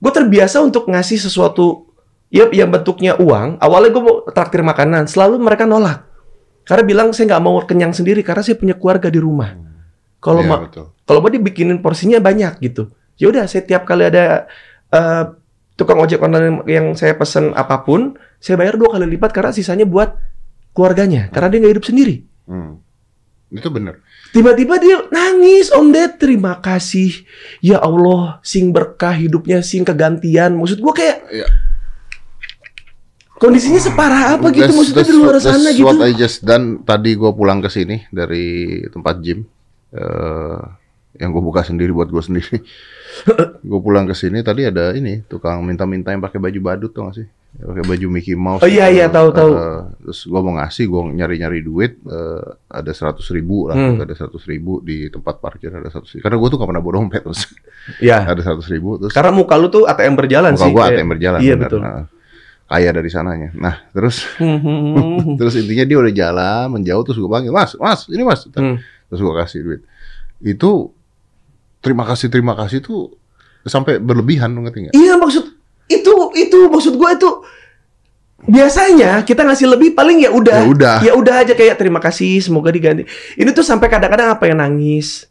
[0.00, 1.90] gue terbiasa untuk ngasih sesuatu
[2.32, 3.60] ya yang bentuknya uang.
[3.60, 6.06] Awalnya gue mau traktir makanan, selalu mereka nolak.
[6.64, 9.52] Karena bilang saya nggak mau kenyang sendiri karena saya punya keluarga di rumah.
[10.20, 10.92] Kalau Iya, ma- betul.
[11.04, 12.92] kalau mau dibikinin porsinya banyak gitu.
[13.16, 14.46] Ya udah, saya tiap kali ada
[14.92, 15.24] eh,
[15.74, 19.88] tukang ojek online yang saya pesen apa pun, saya bayar dua kali lipat karena sisanya
[19.88, 20.12] buat
[20.72, 22.16] keluarganya karena dia nggak hidup sendiri.
[22.44, 22.78] Hmm.
[23.50, 23.98] Itu bener.
[24.30, 27.26] Tiba-tiba dia nangis, Om Ded, terima kasih.
[27.58, 30.54] Ya Allah, sing berkah hidupnya, sing kegantian.
[30.54, 31.46] Maksud gua kayak Ya.
[33.36, 35.82] kondisinya separah apa gitu That's- maksudnya di luar sana gitu.
[35.82, 38.44] what I just done tadi gue pulang ke sini dari
[38.86, 39.48] tempat gym
[39.90, 40.60] eh
[41.16, 42.60] yang gue buka sendiri buat gue sendiri.
[43.70, 47.16] gue pulang ke sini tadi ada ini tukang minta-minta yang pakai baju badut tuh gak
[47.16, 47.26] sih?
[47.52, 48.60] Pakai baju Mickey Mouse.
[48.60, 48.96] Oh, iya, gitu.
[48.96, 49.50] iya, tahu, tahu.
[49.52, 53.98] Eh, terus gue mau ngasih, gue nyari-nyari duit, eh, ada seratus ribu lah, Hmm.
[53.98, 56.14] ada seratus ribu di tempat parkir ada seratus.
[56.16, 57.50] Karena gue tuh gak pernah bawa dompet terus
[57.98, 60.70] Ya, ada seratus ribu terus karena muka lu tuh ATM berjalan muka sih.
[60.70, 61.38] gue kayak- ATM berjalan.
[61.38, 61.68] Iya benar.
[61.68, 61.80] betul.
[61.80, 62.02] Nah,
[62.66, 63.50] kaya dari sananya.
[63.52, 68.22] Nah terus Hmm, terus intinya dia udah jalan menjauh terus gue panggil mas mas ini
[68.22, 68.78] mas Hmm.
[69.06, 69.80] terus gue kasih duit
[70.40, 70.70] itu
[71.78, 73.10] terima kasih terima kasih tuh
[73.62, 75.49] sampai berlebihan ngerti nggak Iya maksud
[75.90, 77.26] itu itu maksud gua itu
[78.40, 80.96] biasanya kita ngasih lebih paling ya udah Ya udah.
[81.04, 83.04] ya udah aja kayak terima kasih semoga diganti
[83.36, 85.28] ini tuh sampai kadang-kadang apa yang nangis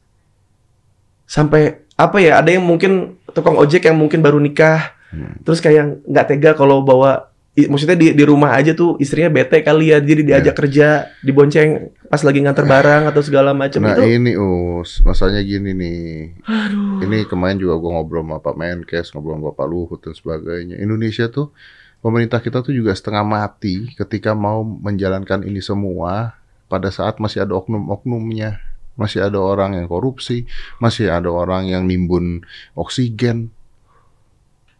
[1.25, 5.41] sampai apa ya ada yang mungkin tukang ojek yang mungkin baru nikah Hmm.
[5.41, 7.28] terus kayak nggak tega kalau bawa
[7.67, 12.21] maksudnya di di rumah aja tuh istrinya bete kali ya jadi diajak kerja dibonceng pas
[12.23, 14.31] lagi nganter barang atau segala macam nah itu ini
[14.79, 16.07] us masalahnya gini nih.
[16.47, 17.03] Aduh.
[17.03, 20.75] Ini kemarin juga gue ngobrol sama Pak Menkes ngobrol sama Pak Luhut dan sebagainya.
[20.79, 21.51] Indonesia tuh
[21.99, 26.39] pemerintah kita tuh juga setengah mati ketika mau menjalankan ini semua.
[26.69, 28.61] Pada saat masih ada oknum-oknumnya
[28.93, 30.43] masih ada orang yang korupsi
[30.77, 32.43] masih ada orang yang nimbun
[32.75, 33.47] oksigen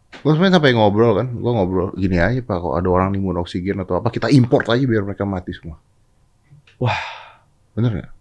[0.10, 3.80] Gue sebenarnya sampai ngobrol kan, gue ngobrol gini aja pak, kalau ada orang nimbun oksigen
[3.80, 5.80] atau apa, kita import aja biar mereka mati semua.
[6.78, 7.00] Wah.
[7.72, 8.12] bener nggak?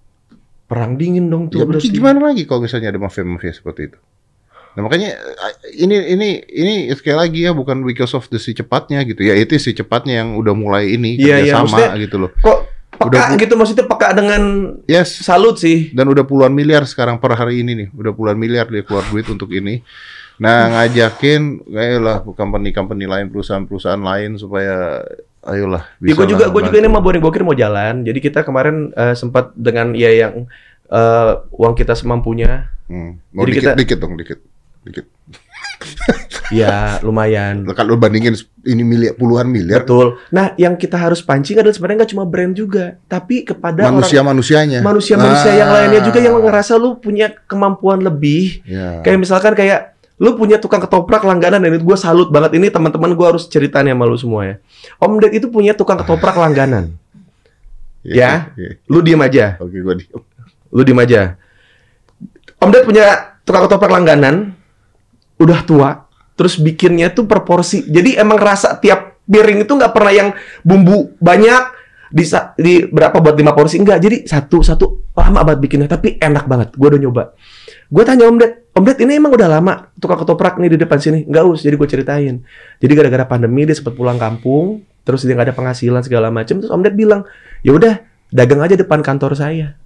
[0.68, 3.98] perang dingin dong tuh Ya berarti gimana lagi kalau misalnya ada mafia-mafia seperti itu?
[4.77, 9.01] Nah makanya eh, ini ini ini sekali lagi ya bukan because of the si cepatnya
[9.03, 12.31] gitu ya itu si cepatnya yang udah mulai ini iya, kerjasama maksudnya- gitu loh.
[12.37, 12.59] kok
[12.94, 14.42] peka Udah gitu maksudnya peka dengan
[14.85, 15.24] Yes.
[15.24, 18.85] salut sih Dan udah puluhan miliar sekarang per hari ini nih, udah puluhan miliar dia
[18.85, 19.81] keluar duit untuk ini.
[20.38, 25.03] Nah ngajakin, ayolah company-company lain, perusahaan-perusahaan lain supaya
[25.40, 28.03] ayolah Ya, gue lah juga gue juga ini mau boring bokir mau jalan.
[28.03, 30.46] Jadi kita kemarin eh, sempat dengan ya yang
[30.87, 33.20] eh, uang kita semampunya, Hmm.
[33.31, 34.38] Mau Jadi dikit, kita- dikit dong, dikit,
[34.81, 35.05] dikit.
[36.51, 37.68] ya lumayan.
[37.70, 38.33] Kalau lu bandingin
[38.64, 40.16] ini miliar, puluhan miliar, Betul.
[40.31, 44.81] Nah, yang kita harus pancing adalah sebenarnya nggak cuma brand juga, tapi kepada manusia-manusianya.
[44.81, 45.74] orang manusia-manusia yang Ah.
[45.77, 48.64] lainnya juga yang ngerasa lu punya kemampuan lebih.
[48.64, 49.05] Ya.
[49.05, 53.14] Kayak misalkan kayak lu punya tukang ketoprak langganan dan itu gue salut banget ini teman-teman
[53.14, 54.54] gue harus ceritain sama lu semua ya.
[54.98, 56.98] Om Ded itu punya tukang ketoprak langganan.
[58.02, 58.50] ya.
[58.59, 58.70] Iya.
[58.90, 59.59] Lu diem aja.
[59.62, 60.20] Oke, gua diem.
[60.74, 61.20] Lu diem aja.
[62.59, 64.59] Om Ded punya tukang ketoprak langganan,
[65.38, 65.90] udah tua,
[66.35, 67.87] terus bikinnya tuh proporsi.
[67.87, 70.28] Jadi emang rasa tiap piring itu nggak pernah yang
[70.66, 71.62] bumbu banyak
[72.11, 72.24] di,
[72.59, 74.02] di berapa buat lima porsi enggak.
[74.02, 76.68] Jadi satu satu lama banget bikinnya, tapi enak banget.
[76.74, 77.24] Gue udah nyoba.
[77.88, 81.01] Gue tanya Om Ded, Om Ded ini emang udah lama tukang ketoprak nih di depan
[81.01, 81.24] sini?
[81.24, 82.37] Enggak us, jadi gue ceritain.
[82.85, 86.61] Jadi gara-gara pandemi dia sempat pulang kampung, terus dia nggak ada penghasilan segala macam.
[86.61, 87.24] Terus Om Ded bilang,
[87.64, 89.81] ya udah dagang aja depan kantor saya.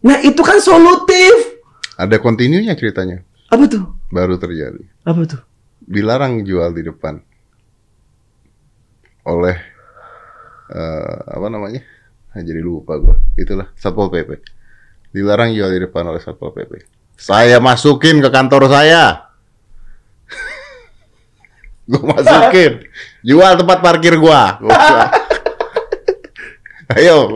[0.00, 1.60] Nah itu kan solutif.
[2.00, 3.20] Ada kontinunya ceritanya.
[3.52, 3.92] Apa tuh?
[4.08, 4.80] Baru terjadi.
[5.04, 5.40] Apa tuh?
[5.84, 7.20] Dilarang jual di depan
[9.28, 9.56] oleh
[10.72, 11.84] eh, apa namanya?
[12.32, 13.20] Ah, jadi lupa gua.
[13.36, 14.40] Itulah Satpol PP.
[15.12, 16.93] Dilarang jual di depan oleh Satpol PP.
[17.14, 19.30] Saya masukin ke kantor saya.
[21.90, 22.72] gua masukin.
[23.22, 24.16] Jual tempat parkir.
[24.16, 24.58] Gua-
[26.94, 27.32] Ayo.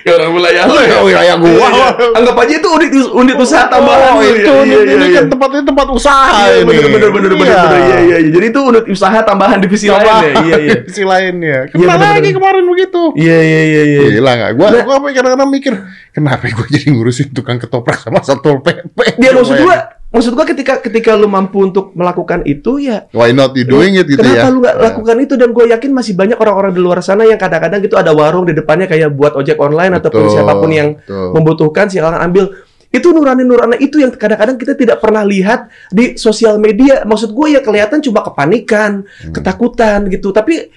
[0.00, 0.98] Ya orang wilayah lu ya.
[1.04, 1.50] Wilayah gua.
[1.50, 1.88] Iya, iya.
[2.16, 4.62] Anggap aja itu unit unit usaha tambahan Oh, lu itu ya.
[4.64, 5.16] Iya, iya, ini iya.
[5.20, 6.66] kan tempat ini tempat usaha Iya, ini.
[6.66, 7.60] bener bener bener bener Iya.
[7.60, 7.80] bener.
[7.80, 8.30] Iya iya iya.
[8.32, 10.18] Jadi itu unit usaha tambahan divisi lain ya.
[10.40, 10.74] Iya iya.
[10.80, 11.58] Divisi lainnya.
[11.68, 13.02] Iya, Ke mana bener, lagi kemarin begitu?
[13.14, 14.00] Iya iya iya iya.
[14.16, 14.50] Gila nggak?
[14.56, 15.74] Gua, gua kadang-kadang mikir,
[16.10, 19.20] kenapa gua jadi ngurusin tukang ketoprak sama satpol pp?
[19.20, 23.54] Dia maksud gua maksud gua ketika ketika lu mampu untuk melakukan itu ya Why not
[23.54, 24.50] you doing it gitu Kenapa ya?
[24.50, 27.38] lu nggak Nah, lakukan itu dan gue yakin masih banyak orang-orang di luar sana yang
[27.38, 30.88] kadang-kadang gitu ada warung di depannya kayak buat ojek online ataupun betul, siapa pun yang
[30.98, 31.30] betul.
[31.32, 32.44] membutuhkan silakan ambil
[32.90, 37.62] itu nurani-nurani itu yang kadang-kadang kita tidak pernah lihat di sosial media maksud gue ya
[37.62, 39.30] kelihatan cuma kepanikan Hmm.
[39.30, 40.74] ketakutan gitu tapi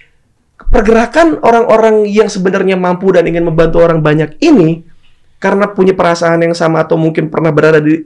[0.69, 4.85] pergerakan orang-orang yang sebenarnya mampu dan ingin membantu orang banyak ini
[5.37, 7.99] karena punya perasaan yang sama atau mungkin pernah berada di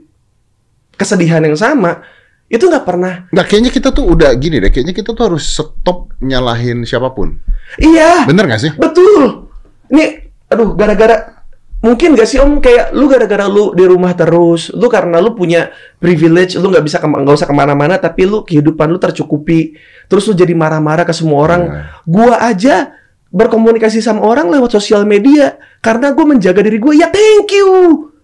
[0.98, 2.02] kesedihan yang sama
[2.48, 6.16] itu nggak pernah Nggak, kayaknya kita tuh udah gini deh, kayaknya kita tuh harus stop
[6.24, 7.36] nyalahin siapa pun.
[7.76, 8.72] iya Bener nggak sih?
[8.74, 9.46] Betul.
[9.92, 10.04] Ini,
[10.48, 11.44] aduh, gara-gara
[11.78, 15.68] mungkin gak sih om kayak lu gara-gara lu di rumah terus, lu karena lu punya
[16.00, 19.76] privilege, lu nggak bisa nggak usah ke mana-mana, tapi lu kehidupan lu tercukupi,
[20.08, 21.62] terus lu jadi marah-marah ke semua orang.
[21.68, 22.96] Nah, Gua aja
[23.28, 27.68] berkomunikasi sama orang lewat sosial media karena gue menjaga diri gue ya thank you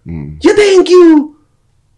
[0.04, 0.36] Hmm.
[0.40, 1.33] ya thank you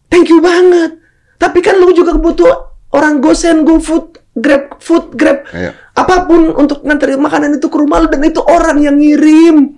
[0.08, 0.98] thank you banget
[1.36, 2.52] tapi kan lu juga butuh
[2.90, 5.72] orang gosen go food grab food grab Iya.
[5.92, 9.76] apa pun untuk nganterin makanan itu ke rumah lu dan itu orang yang ngirim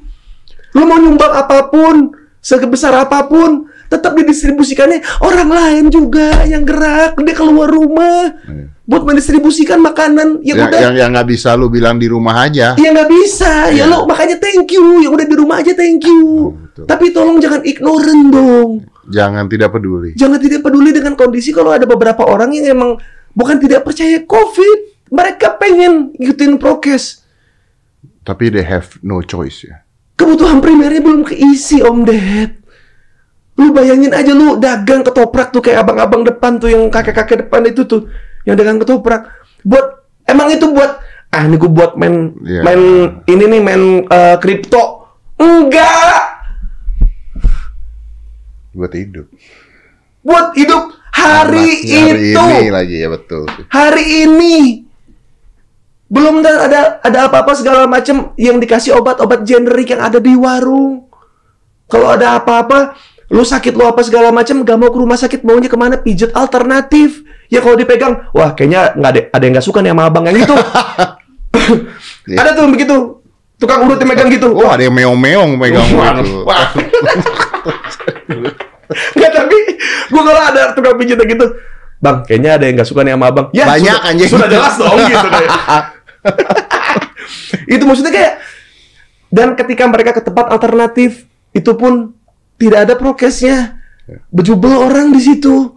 [0.73, 7.17] lu mau nyumbang apa pun sebesar apa pun tetap didistribusikannya orang lain juga yang gerak
[7.19, 8.69] dia keluar rumah Iya.
[8.85, 12.73] buat mendistribusikan makanan yang yang udah yang yang nggak bisa lu bilang di rumah aja.
[12.77, 13.85] Ya nggak bisa, ya Iya.
[13.85, 16.57] lo makanya thank you, yang udah di rumah aja thank you.
[16.57, 16.85] Betul.
[16.89, 18.71] Tapi tolong jangan ignorant dong,
[19.09, 20.13] Jangan tidak peduli.
[20.15, 23.01] jangan tidak peduli dengan kondisi kalau ada beberapa orang yang emang
[23.33, 27.25] bukan tidak percaya COVID, mereka pengen ngikutin prokes.
[28.21, 29.81] Tapi they have no choice ya.
[30.15, 32.53] Kebutuhan primernya belum keisi Om Ded.
[33.57, 37.83] Lu bayangin aja lu dagang ketoprak tuh kayak abang-abang depan tuh yang kakek-kakek depan itu
[37.83, 38.07] tuh
[38.45, 39.33] yang dagang ketoprak.
[39.65, 42.63] Buat emang itu buat ah ini gue buat main Iya.
[42.63, 42.83] main
[43.25, 43.83] ini nih main
[44.39, 45.09] kripto.
[45.39, 46.38] Enggak.
[48.79, 49.27] Buat hidup.
[50.23, 52.45] Buat hidup hari Anaknya hari itu.
[52.63, 53.43] ini lagi ya betul.
[53.67, 54.57] Hari ini.
[56.07, 61.11] Belum ada ada apa-apa segala macam yang dikasih obat-obat generik yang ada di warung.
[61.91, 62.95] Kalau ada apa-apa,
[63.35, 65.99] lu sakit lu apa segala macam, gak mau ke rumah sakit, maunya ke mana?
[65.99, 67.27] Pijet alternatif.
[67.49, 70.37] Ya kalau dipegang, wah kayaknya nggak ada ada yang nggak suka nih sama abang yang
[70.39, 70.53] itu.
[72.29, 72.97] Ada tuh begitu,
[73.57, 74.53] tukang urut yang megang gitu.
[74.53, 76.45] Oh ada yang meong-meong megang Wah, gitu.
[76.45, 76.69] wah.
[78.89, 79.59] Nggak tapi,
[80.09, 81.47] gua kalau ada tukang pijit yang gitu,
[82.01, 83.47] bang kayaknya ada yang nggak suka nih sama abang.
[83.53, 84.31] Ya Banyak, sudah, anjing.
[84.31, 85.29] sudah jelas dong gitu
[87.75, 88.33] itu maksudnya kayak
[89.29, 92.17] dan ketika mereka ke tempat alternatif itu pun
[92.57, 93.81] tidak ada prokesnya.
[94.33, 95.77] Bejubel orang di situ.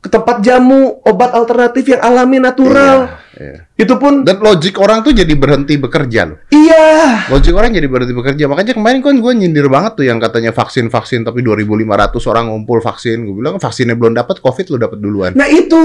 [0.00, 3.64] Ke tempat jamu obat alternatif yang alami natural Iya.
[3.80, 6.38] itu pun Dan logik orang tuh jadi berhenti bekerja loh.
[6.52, 8.44] iya Logik orang jadi berhenti bekerja.
[8.44, 13.24] Makanya kemarin kan gue nyindir banget tuh yang katanya vaksin-vaksin tapi 2.500 orang ngumpul vaksin.
[13.24, 15.32] Gue bilang vaksinnya belum dapat, covid lu dapat duluan.
[15.32, 15.80] nah itu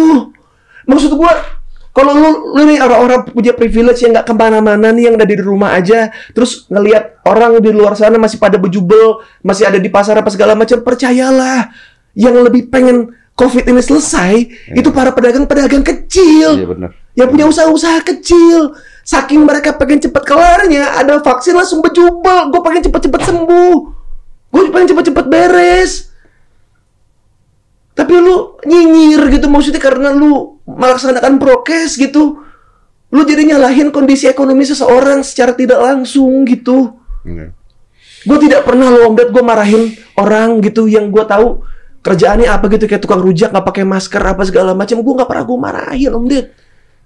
[0.85, 1.33] maksud gua
[1.95, 5.39] kalau lu, lu nih orang-orang punya privilege yang nggak ke mana-mana nih yang ada di
[5.39, 10.19] rumah aja terus ngelihat orang di luar sana masih pada bejubel masih ada di pasar
[10.19, 11.71] apa segala macam percayalah
[12.11, 14.33] yang lebih pengen covid ini selesai
[14.71, 16.89] itu para pedagang-pedagang kecil Iya benar.
[17.15, 18.75] yang punya usaha-usaha kecil.
[19.05, 23.75] Saking mereka pengen cepet kelarnya ada vaksin langsung bejubel gue pengen cepet-cepet sembuh.
[24.49, 26.09] Gue pengen cepet-cepet beres.
[27.95, 32.43] Tapi lu nyinyir gitu maksudnya karena lu melaksanakan prokes gitu.
[33.13, 36.97] Lu jadi nyalahin kondisi ekonomi seseorang secara tidak langsung gitu.
[37.25, 37.51] Iya.
[38.25, 40.89] gue tidak pernah lo om Ded gue marahin orang gitu.
[40.89, 41.47] Yang gue tahu
[42.05, 45.45] kerjaannya apa gitu kayak tukang rujak nggak pakai masker apa segala macam gue nggak pernah
[45.49, 46.53] gue marahin om Ded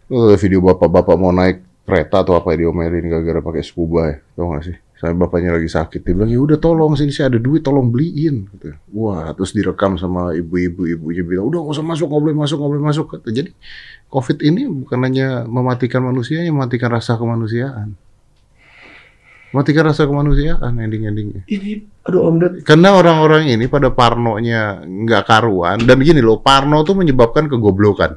[0.10, 4.18] liat video bapak-bapak mau naik kereta atau apa ya diomelin gara-gara pakai scuba ya.
[4.38, 4.78] Tau gak sih?
[5.00, 6.06] Saya bapaknya lagi sakit.
[6.06, 8.46] Dia bilang, ya udah tolong sini saya ada duit, tolong beliin.
[8.54, 8.78] Gitu.
[8.94, 10.86] Wah, terus direkam sama ibu-ibu.
[10.86, 13.06] Ibunya bilang, udah nggak usah masuk, nggak boleh masuk, nggak boleh masuk.
[13.26, 13.50] Jadi
[14.12, 17.96] COVID ini bukan hanya mematikan manusianya, mematikan rasa kemanusiaan.
[19.50, 21.42] Mematikan rasa kemanusiaan ending-endingnya.
[21.50, 25.82] ini aduh om Ded Karena orang-orang ini pada parnonya nggak karuan.
[25.82, 28.14] Dan gini loh, parno tuh menyebabkan kegoblokan.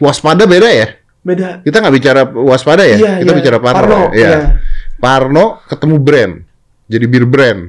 [0.00, 0.88] Waspada beda ya?
[1.20, 2.96] beda Kita nggak bicara waspada ya?
[2.96, 3.38] Iya, kita iya.
[3.44, 3.76] bicara Parno.
[3.76, 4.16] Parno, ya.
[4.16, 4.38] Iya.
[4.96, 6.34] Parno ketemu brand.
[6.88, 7.60] Jadi bir brand.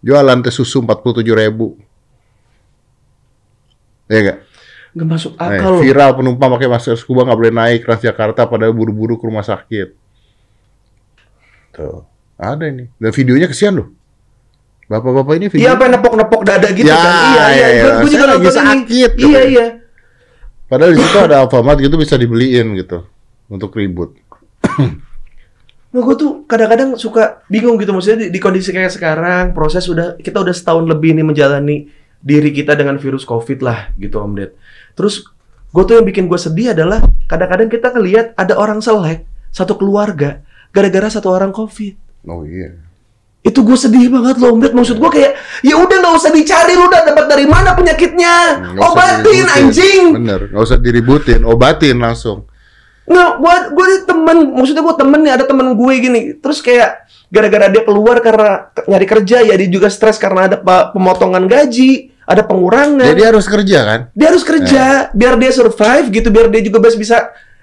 [0.00, 1.74] Jualan teh susu 47 ribu.
[4.06, 4.38] Iya nggak?
[4.90, 5.82] nggak masuk Nah, akal loh.
[5.86, 9.99] viral penumpang pakai masker scuba nggak boleh naik Transjakarta pada buru-buru ke rumah sakit.
[11.70, 12.02] Tuh,
[12.36, 12.90] ada ini.
[12.96, 13.88] Dan videonya kesian loh.
[14.86, 15.62] Bapak-bapak ini video.
[15.62, 17.06] Iya apa nepok-nepok dada gitu Ya, kan?
[17.06, 17.46] Iya iya.
[17.46, 17.84] iya, iya.
[18.02, 18.58] Gue juga nonton ini.
[18.58, 19.42] sakit, Iya katanya.
[19.46, 19.66] iya.
[20.66, 22.98] Padahal di situ ada Alfamart gitu bisa dibeliin gitu
[23.46, 24.14] untuk ribut.
[25.90, 30.22] Nah, gue tuh kadang-kadang suka bingung gitu maksudnya di, di kondisi kayak sekarang proses udah
[30.22, 31.90] kita udah setahun lebih nih menjalani
[32.22, 34.54] diri kita dengan virus covid lah gitu Om Ded.
[34.94, 35.26] Terus
[35.66, 40.46] gue tuh yang bikin gue sedih adalah kadang-kadang kita ngelihat ada orang selek satu keluarga
[40.70, 41.94] gara-gara satu orang covid.
[42.26, 42.74] Oh iya.
[43.40, 44.76] Itu gue sedih banget loh Ded.
[44.76, 45.32] Maksud gue kayak
[45.64, 48.34] ya udah nggak usah dicari lu udah dapat dari mana penyakitnya.
[48.76, 50.04] Usah Obatin anjing.
[50.14, 52.50] Bener, nggak usah diributin, obatin langsung.
[53.10, 56.20] Nggak, buat gue nih temen, maksudnya gue temen nih, ada temen gue gini.
[56.38, 60.62] Terus kayak gara-gara dia keluar karena nyari kerja, ya dia juga stres karena ada
[60.94, 63.02] pemotongan gaji, ada pengurangan.
[63.02, 64.00] Jadi harus kerja kan?
[64.14, 67.16] dia harus kerja, biar dia survive gitu, biar dia juga bisa, bisa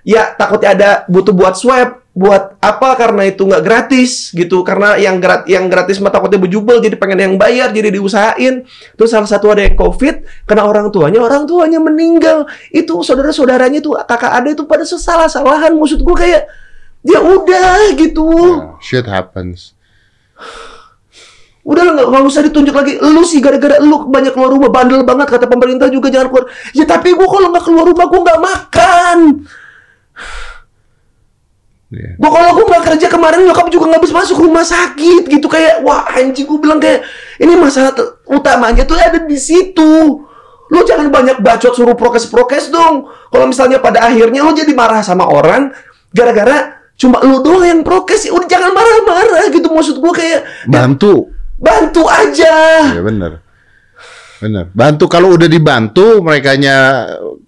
[0.04, 5.22] ya takutnya ada butuh buat swab, buat apa karena itu nggak gratis gitu, karena yang
[5.22, 8.66] grat yang gratis mah takutnya bejubel, jadi pengen yang bayar, jadi diusahain.
[8.98, 12.50] Terus salah satu ada yang covid, kena orang tuanya, orang tuanya meninggal.
[12.74, 16.50] Itu saudara-saudaranya tuh kakak ada itu pada salah-salahan, maksud gue kayak
[17.08, 18.28] Ya udah gitu.
[18.28, 19.78] Ya, shit happens.
[21.68, 23.00] Udah nggak nggak usah ditunjuk lagi.
[23.00, 26.46] Lu sih gara-gara lu banyak keluar rumah bandel banget kata pemerintah juga jangan keluar.
[26.76, 29.20] Ya tapi gua kalau nggak keluar rumah gua nggak makan.
[31.88, 32.20] Iya.
[32.20, 35.88] Gua kalau gua nggak kerja kemarin nyokap juga nggak bisa masuk rumah sakit gitu kayak
[35.88, 37.08] wah anjing gua bilang kayak
[37.40, 37.96] ini masalah
[38.28, 40.20] utamanya tuh ada di situ.
[40.68, 43.08] Lu jangan banyak bacot suruh prokes-prokes dong.
[43.32, 45.72] Kalau misalnya pada akhirnya lu jadi marah sama orang
[46.12, 51.32] gara-gara cuma lu doang yang prokes ya udah jangan marah-marah gitu maksud gua kayak Bantu.
[51.56, 52.92] bantu aja.
[52.92, 53.47] Ya bener.
[54.38, 54.70] Bener.
[54.70, 56.76] Bantu kalau udah dibantu merekanya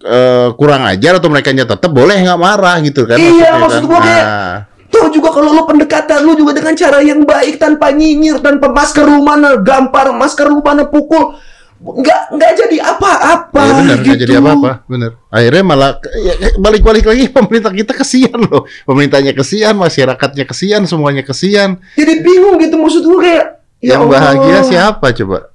[0.00, 3.14] eh, kurang ajar atau merekanya tetap boleh nggak marah gitu kan?
[3.14, 3.90] Iya, maksudnya maksud kan?
[3.90, 4.56] gua kayak Nah,
[4.90, 9.06] Tuh juga kalau lu pendekatan lu juga dengan cara yang baik tanpa nyinyir tanpa masker
[9.22, 11.38] mana gampar masker lu mana pukul
[11.80, 14.04] nggak nggak jadi apa-apa Iya benar, gitu.
[14.04, 15.10] nggak jadi apa-apa, bener.
[15.30, 18.66] Akhirnya malah ya, balik-balik lagi pemerintah kita kesian loh.
[18.82, 21.78] Pemerintahnya kesian, masyarakatnya kesian, semuanya kesian.
[21.94, 23.46] Jadi bingung gitu maksud gua kayak
[23.78, 24.12] ya yang Allah.
[24.18, 25.49] bahagia siapa coba?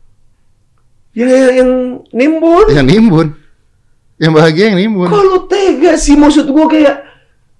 [1.15, 1.71] Ya ya, yang
[2.12, 2.67] nimbun.
[2.75, 3.28] Yang nimbun.
[4.19, 5.08] Yang bahagia yang nimbun.
[5.08, 7.08] Kalau tega sih maksud gua kayak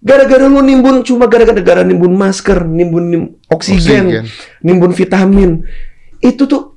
[0.04, 4.26] gara-gara lu nimbun cuma gara-gara gara nimbun masker, nimbun nim- oksigen, Oksigen.
[4.60, 5.63] nimbun vitamin.
[6.20, 6.76] Itu tuh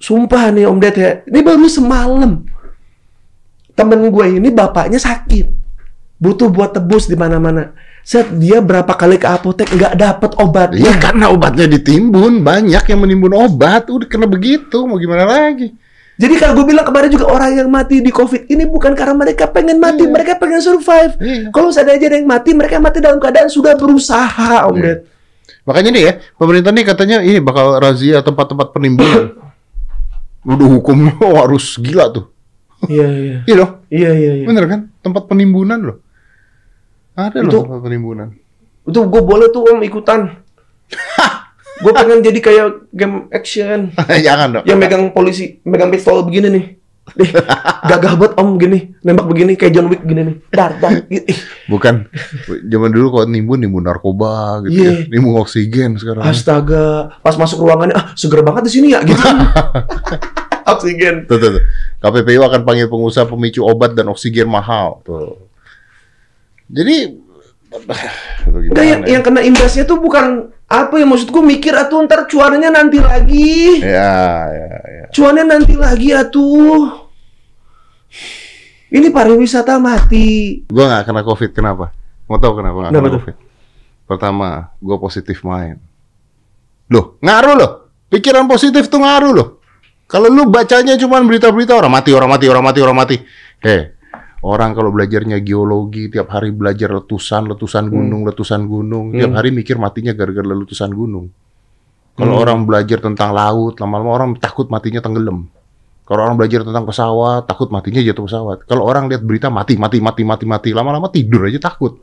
[0.00, 1.10] sumpah nih Om Ded ya.
[1.28, 2.44] Ini baru semalam.
[3.74, 5.46] Temen gue ini bapaknya sakit.
[6.16, 7.74] Butuh buat tebus di mana-mana.
[8.04, 10.88] Set dia berapa kali ke apotek nggak dapet obatnya.
[10.88, 15.72] Iya karena obatnya ditimbun, banyak yang menimbun obat, udah kena begitu, mau gimana lagi?
[16.14, 19.50] Jadi kalau gue bilang kemarin juga orang yang mati di COVID ini bukan karena mereka
[19.50, 20.12] pengen mati, Iya.
[20.12, 21.18] mereka pengen survive.
[21.18, 21.50] Iya.
[21.50, 24.82] Kalau seandainya ada yang mati, mereka mati dalam keadaan sudah berusaha, Om Iya.
[24.84, 24.98] Ded.
[25.64, 29.34] Makanya nih ya, pemerintah nih katanya ini bakal razia tempat-tempat penimbunan.
[30.44, 32.30] Udah hukumnya harus gila tuh.
[32.86, 33.36] Iya, iya.
[33.48, 34.46] Iya dong, Iya, iya, iya.
[34.46, 34.80] bener kan?
[35.00, 35.96] Tempat penimbunan loh.
[37.14, 38.28] Ada Itu- loh tempat penimbunan.
[38.84, 40.20] Itu gue boleh tuh Om ikutan.
[41.82, 43.90] gue pengen jadi kayak game action.
[44.26, 44.64] Jangan dong.
[44.68, 46.64] Yang megang polisi, megang pistol begini nih.
[47.20, 47.30] Ih,
[47.92, 50.36] gagah banget Om gini, nembak begini kayak John Wick gini nih.
[50.48, 51.04] Dar, dar.
[51.68, 52.08] Bukan.
[52.64, 55.04] Zaman dulu kalau nimbun nimbun narkoba gitu Iya.
[55.04, 55.12] ya.
[55.12, 56.24] Nimbun oksigen sekarang.
[56.24, 59.20] Astaga, pas masuk ruangannya, ah seger banget di sini ya gitu.
[60.64, 61.28] Oksigen.
[61.28, 61.62] Tuh, tuh, tuh.
[62.00, 65.04] KPPU akan panggil pengusaha pemicu obat dan oksigen mahal.
[65.04, 65.36] Tuh.
[66.72, 67.20] Jadi
[68.48, 69.18] Enggak yang, ya?
[69.18, 73.84] yang kena imbasnya tuh bukan apa ya maksud gue mikir atuh ntar cuannya nanti lagi.
[73.84, 75.04] Ya, ya, ya.
[75.12, 77.04] Cuannya nanti lagi atuh.
[78.94, 80.62] Ini pariwisata mati.
[80.70, 81.90] Gue gak kena COVID, kenapa?
[82.30, 83.16] Mau tahu kenapa gak Kenapa kena?
[83.18, 83.36] COVID?
[84.04, 84.48] Pertama,
[84.78, 85.76] gue positif main.
[86.92, 87.72] Loh, ngaruh loh.
[88.12, 89.48] Pikiran positif tuh ngaruh loh.
[90.04, 93.16] Kalau lu bacanya cuma berita-berita orang mati, orang mati, orang mati, orang mati.
[93.64, 93.93] Eh,
[94.44, 99.16] orang kalau belajarnya geologi, tiap hari belajar letusan, letusan gunung, letusan gunung.
[99.16, 99.38] Tiap Hmm.
[99.40, 101.32] hari mikir matinya gara-gara letusan gunung.
[102.14, 102.42] Kalau Hmm.
[102.44, 105.48] orang belajar tentang laut, lama-lama orang takut matinya tenggelam.
[106.04, 108.68] Kalau orang belajar tentang pesawat, takut matinya jatuh pesawat.
[108.68, 111.96] Kalau orang lihat berita mati, mati, mati, mati, mati, lama-lama tidur aja takut.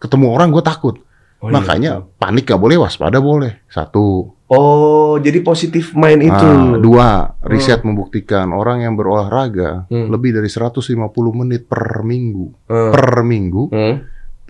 [0.00, 0.96] Ketemu orang gue takut.
[1.44, 3.68] Oh, iya, Makanya panik gak boleh, waspada boleh.
[3.68, 4.32] Satu.
[4.46, 6.32] Oh, jadi positif main itu.
[6.32, 7.08] Ah, dua,
[7.42, 10.08] riset membuktikan orang yang berolahraga Hmm.
[10.08, 10.88] lebih dari 150
[11.34, 12.92] menit per minggu, Hmm.
[12.92, 13.94] per minggu Hmm.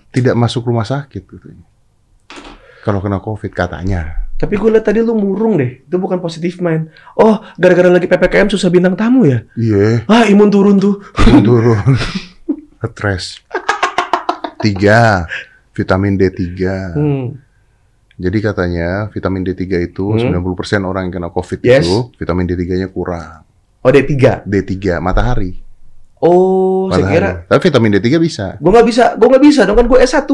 [0.09, 1.65] tidak masuk rumah sakit katanya.
[2.79, 4.29] Kalau kena COVID katanya.
[4.35, 5.81] Tapi gue liat tadi lu murung deh.
[5.81, 6.91] Itu bukan positif main.
[7.15, 9.43] Oh, gara-gara lagi PPKM susah bintang tamu ya?
[9.55, 10.99] Iya, Ah, imun turun tuh.
[11.41, 11.79] turun.
[12.85, 13.41] Stres.
[14.57, 15.25] Tiga,
[15.75, 16.41] vitamin D3.
[16.95, 17.25] Hmm.
[18.15, 20.31] Jadi katanya vitamin D3 itu Hmm.
[20.31, 21.83] 90% orang yang kena COVID Yes.
[21.83, 23.43] itu vitamin D3-nya kurang.
[23.81, 24.41] Oh, D3.
[24.41, 25.59] D3 matahari.
[26.17, 27.13] Oh, saya matahari.
[27.13, 28.55] kira Tapi vitamin D3 bisa.
[28.55, 30.31] gue nggak bisa, gue nggak bisa dong kan gue S1.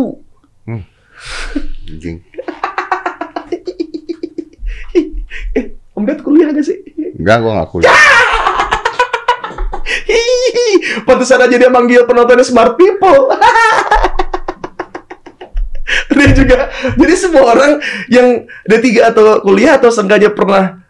[1.83, 2.17] Anjing.
[5.51, 5.65] Eh,
[5.97, 6.77] Om Ded kuliah gak sih?
[7.13, 7.91] Enggak, gua nggak kuliah.
[11.03, 13.29] Pantesan aja dia manggil penontonnya smart people.
[16.21, 16.57] dia juga.
[16.93, 17.71] Jadi semua orang
[18.07, 18.27] yang
[18.63, 20.85] D3 atau kuliah atau seenggaknya pernah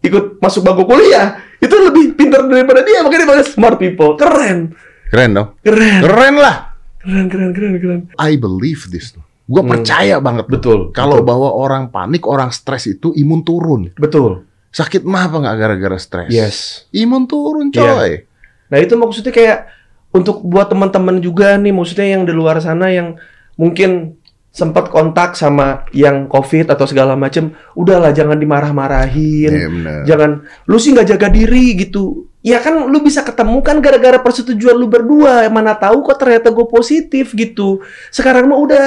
[0.00, 4.14] ikut masuk bangku kuliah itu lebih pintar daripada dia makanya dia smart people.
[4.14, 4.76] Keren.
[5.08, 5.48] Keren dong.
[5.60, 6.00] Keren.
[6.04, 6.76] Keren lah.
[7.00, 8.00] Keren keren keren keren.
[8.14, 9.16] I believe this.
[9.46, 9.72] Gua Hmm.
[9.72, 10.90] percaya banget Betul.
[10.90, 13.94] Kalau bahwa orang panik, orang stres itu imun turun.
[13.94, 14.44] betul.
[14.68, 16.28] Sakit mah apa nggak gara-gara stres?
[16.28, 16.84] Yes.
[16.92, 18.28] Imun turun coy.
[18.66, 19.58] Nah itu maksudnya kayak
[20.12, 23.16] untuk buat teman-teman juga nih maksudnya yang di luar sana yang
[23.54, 24.20] mungkin
[24.56, 30.00] sempat kontak sama yang COVID atau segala macem, udahlah jangan dimarah-marahin, Iya benar.
[30.08, 30.30] jangan
[30.64, 32.24] lu sih nggak jaga diri gitu.
[32.40, 36.64] Ya kan lu bisa ketemu kan gara-gara persetujuan lu berdua, mana tahu kok ternyata gue
[36.64, 37.84] positif gitu.
[38.08, 38.84] Sekarang mah udah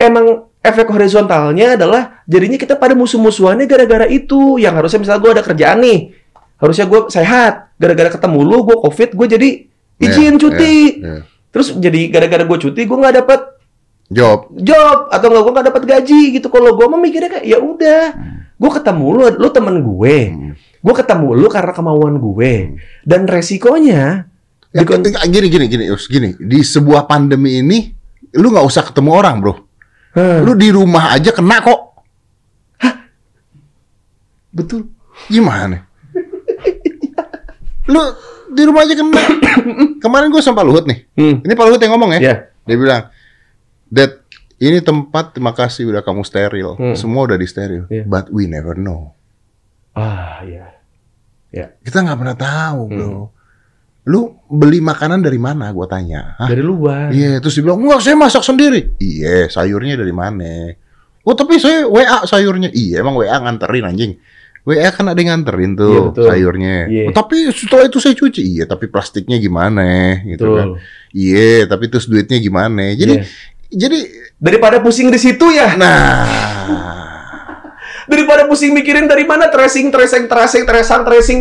[0.00, 4.56] emang efek horizontalnya adalah jadinya kita pada musuh-musuhannya gara-gara itu.
[4.56, 5.98] Yang harusnya misalnya gue ada kerjaan nih,
[6.56, 7.52] harusnya gue sehat.
[7.76, 9.48] Gara-gara ketemu lu, gue covid, gue jadi
[10.00, 10.76] izin Iya, cuti.
[10.96, 11.16] iya, iya.
[11.52, 13.40] Terus jadi gara-gara gue cuti, gue nggak dapat
[14.06, 14.54] Job.
[14.54, 16.46] job atau nggak gue nggak dapat gaji gitu.
[16.46, 18.02] Kalau gue mikirnya kayak ya udah,
[18.52, 20.52] gue ketemu lu, lu temen gue, Hmm.
[20.56, 22.52] gue ketemu lu karena kemauan gue.
[23.02, 24.30] Dan resikonya
[24.70, 27.88] Ya, di kon- gini gini gini Yus, gini di sebuah pandemi ini
[28.34, 29.54] lu nggak usah ketemu orang bro
[30.12, 31.80] Hah, lu di rumah aja kena kok
[34.50, 34.92] betul.
[35.26, 35.88] gimana
[37.86, 38.00] lu
[38.50, 39.22] di rumah aja kena
[40.02, 41.40] kemarin gue sama Pak Luhut nih Hmm.
[41.40, 42.34] ini Pak Luhut yang ngomong ya Ya.
[42.62, 43.02] dia bilang
[43.86, 44.12] Dad
[44.56, 46.94] ini tempat terima kasih udah kamu steril Hmm.
[46.94, 48.04] semua udah di steril Iya.
[48.04, 49.12] but we never know
[49.92, 50.76] Ah ya.
[51.48, 51.72] Ya.
[51.78, 52.92] kita nggak pernah tahu Hmm.
[52.92, 53.22] bro
[54.06, 56.46] lu beli makanan dari mana gue tanya Hah?
[56.46, 57.10] Dari luar.
[57.10, 58.94] Iya, terus dia bilang, enggak, saya masak sendiri.
[58.96, 60.70] Iya, sayurnya dari mana?
[61.26, 62.70] Oh, tapi saya WA sayurnya.
[62.70, 64.14] Iya, emang WA nganterin anjing.
[64.62, 66.26] WA kan ada yang nganterin tuh Iya, betul.
[66.30, 66.76] sayurnya.
[66.86, 67.04] Iya.
[67.10, 68.42] Oh, tapi setelah itu saya cuci.
[68.46, 69.86] Iya, tapi plastiknya gimana?
[70.22, 70.54] Gitu Betul.
[70.54, 70.68] kan.
[71.10, 72.94] Iya, tapi terus duitnya gimana?
[72.94, 73.26] Jadi, Iya.
[73.70, 73.98] Jadi,
[74.36, 75.74] Daripada pusing di situ ya.
[75.80, 76.26] nah,
[78.10, 81.40] Daripada pusing mikirin dari mana tracing, tracing, tracing, tracing, tracing.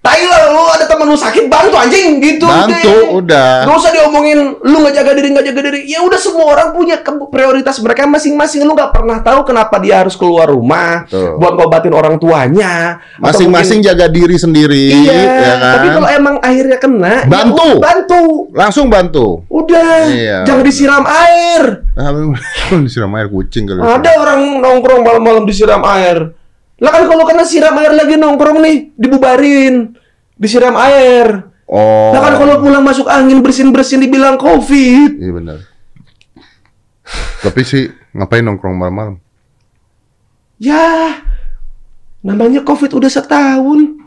[0.00, 2.48] Tai lah, lu ada temen lu sakit bantu anjing gitu.
[2.48, 3.20] bantu deh.
[3.20, 3.68] udah.
[3.68, 5.80] Gak usah diomongin lu nggak jaga diri nggak jaga diri.
[5.84, 6.96] Ya udah semua orang punya
[7.28, 8.64] prioritas mereka masing-masing.
[8.64, 11.36] Lu nggak pernah tahu kenapa dia harus keluar rumah Tuh.
[11.36, 12.96] buat ngobatin orang tuanya.
[13.20, 15.36] Masing-masing jaga diri sendiri, mungkin- Iya.
[15.36, 15.74] ya kan?
[15.76, 17.60] Tapi kalau emang akhirnya kena, ya Bantu.
[17.60, 18.22] udah, bantu.
[18.56, 19.26] Langsung bantu.
[19.52, 20.48] Udah, Iya.
[20.48, 21.62] jangan disiram air.
[22.88, 23.84] Disiram air kucing kali.
[23.84, 26.39] Ada orang nongkrong malam-malam disiram air.
[26.80, 29.92] Lah kan kalau kena siram air lagi nongkrong nih, dibubarin.
[30.40, 31.52] Disiram air.
[31.68, 32.16] Oh.
[32.16, 35.20] Lah kan kalau pulang masuk angin bersin-bersin dibilang Covid.
[35.20, 35.58] Iya benar.
[37.44, 37.84] Tapi sih
[38.16, 39.20] ngapain nongkrong malam-malam?
[40.56, 41.20] Ya,
[42.24, 44.00] namanya Covid udah setahun.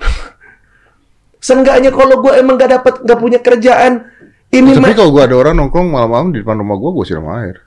[1.44, 4.10] Seenggaknya kalau gue emang gak dapat gak punya kerjaan,
[4.54, 7.26] ini Tapi mah kalau gua ada orang nongkrong malam-malam di depan rumah gua, gua siram
[7.42, 7.58] air.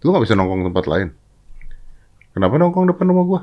[0.00, 1.08] Lu nggak bisa nongkrong tempat lain.
[2.32, 3.40] Kenapa nongkrong depan rumah gua?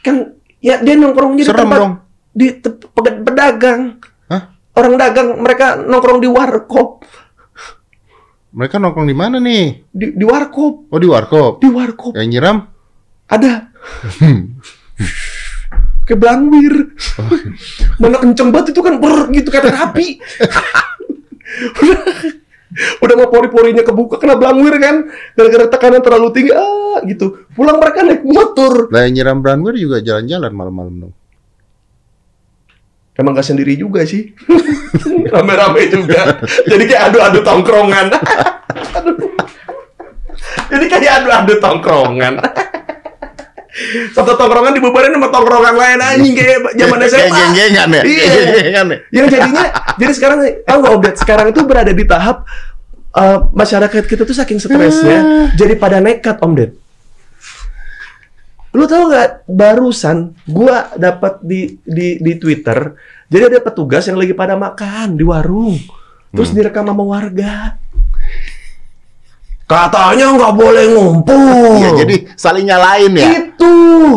[0.00, 1.92] kan ya dia nongkrongnya di Serem tempat dong.
[2.30, 3.80] di te- pe- pedagang.
[4.26, 4.42] Hah?
[4.72, 7.02] Orang dagang mereka nongkrong di warkop,
[8.50, 9.86] Mereka nongkrong di mana nih?
[9.88, 11.58] di, di warkop, Oh di warkop.
[11.58, 12.12] di warkop.
[12.14, 12.56] Yang nyiram?
[13.26, 13.70] Ada.
[16.04, 16.74] Kayak belangwir.
[18.02, 20.18] Mana kenceng banget itu kan ber gitu kayak terapi.
[23.02, 25.10] udah, mau pori-porinya kebuka kena belangwir kan.
[25.34, 26.52] Gara-gara tekanan terlalu tinggi.
[26.54, 27.46] Ah, gitu.
[27.54, 28.90] Pulang mereka naik motor.
[28.90, 31.14] Lah yang nyiram brandware juga jalan-jalan malam-malam dong.
[33.20, 34.32] Emang gak sendiri juga sih.
[35.34, 36.40] Rame-rame juga.
[36.64, 38.06] Jadi kayak adu-adu tongkrongan.
[38.96, 39.18] Aduh.
[40.72, 42.34] Jadi kayak adu-adu tongkrongan.
[44.10, 47.14] Satu tongkrongan dibubarin sama tongkrongan lain anjing kayak zaman SMA.
[47.14, 48.02] Kayak geng-gengan ya?
[48.02, 48.24] Iya.
[48.26, 48.98] Kayak geng-gengan ya?
[49.10, 49.64] Yang jadinya
[49.96, 52.36] jadi sekarang tahu nggak Obed sekarang itu berada di tahap
[53.14, 56.72] eh, masyarakat kita tuh saking stresnya jadi pada nekat Om Ded.
[58.70, 62.94] Lu tahu nggak barusan gua dapat di di di Twitter
[63.30, 65.78] jadi ada petugas yang lagi pada makan di warung
[66.34, 67.78] terus direkam sama warga.
[69.70, 71.78] Katanya nggak boleh ngumpul.
[71.78, 73.30] Iya, jadi saling nyalain ya?
[73.38, 73.69] itu.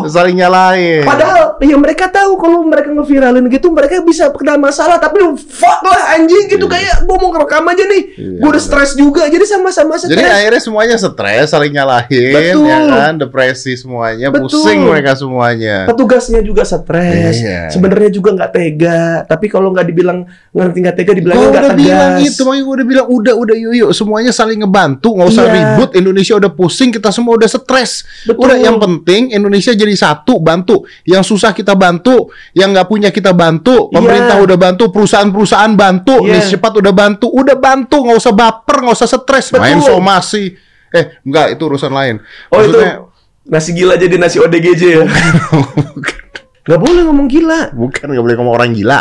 [0.06, 1.04] Saling nyalain.
[1.04, 5.80] Padahal ya mereka tahu kalau mereka ngeviralin gitu mereka bisa kena masalah tapi lu fuck
[5.84, 8.04] lah anjing gitu kayak gua mau ngerekam aja nih.
[8.14, 10.32] Iya, gua udah stres juga jadi sama-sama Jadi stres.
[10.32, 12.66] akhirnya semuanya stres, saling nyalahin, Betul.
[12.66, 13.14] ya kan?
[13.18, 14.48] Depresi semuanya, Betul.
[14.50, 15.76] pusing mereka semuanya.
[15.86, 17.36] Petugasnya juga stres.
[17.42, 17.68] Iya.
[17.70, 19.02] Sebenarnya juga nggak tega.
[19.26, 20.24] Tapi kalau nggak dibilang
[20.54, 21.80] ngerti nggak tega dibilang nggak udah tegas.
[21.82, 25.44] bilang itu, makanya gua udah bilang udah udah yuk yuk semuanya saling ngebantu, nggak usah
[25.44, 25.54] Iya.
[25.54, 25.90] ribut.
[25.94, 28.06] Indonesia udah pusing, kita semua udah stres.
[28.24, 28.48] Betul.
[28.48, 30.86] Udah yang penting Indonesia jadi satu, bantu.
[31.04, 33.90] Yang susah kita bantu, yang nggak punya kita bantu.
[33.90, 34.46] Pemerintah Iya.
[34.46, 36.40] udah bantu, perusahaan-perusahaan bantu, Iya.
[36.40, 40.54] Nis cepat udah bantu, udah bantu, nggak usah baper, nggak usah stres, main somasi.
[40.94, 42.22] Eh, enggak, itu urusan lain.
[42.54, 43.10] Oh itu Maksudnya-
[43.44, 45.04] nasi gila jadi nasi ODGJ ya.
[46.64, 47.76] Nggak boleh ngomong gila.
[47.76, 49.00] Bukan nggak boleh ngomong orang gila.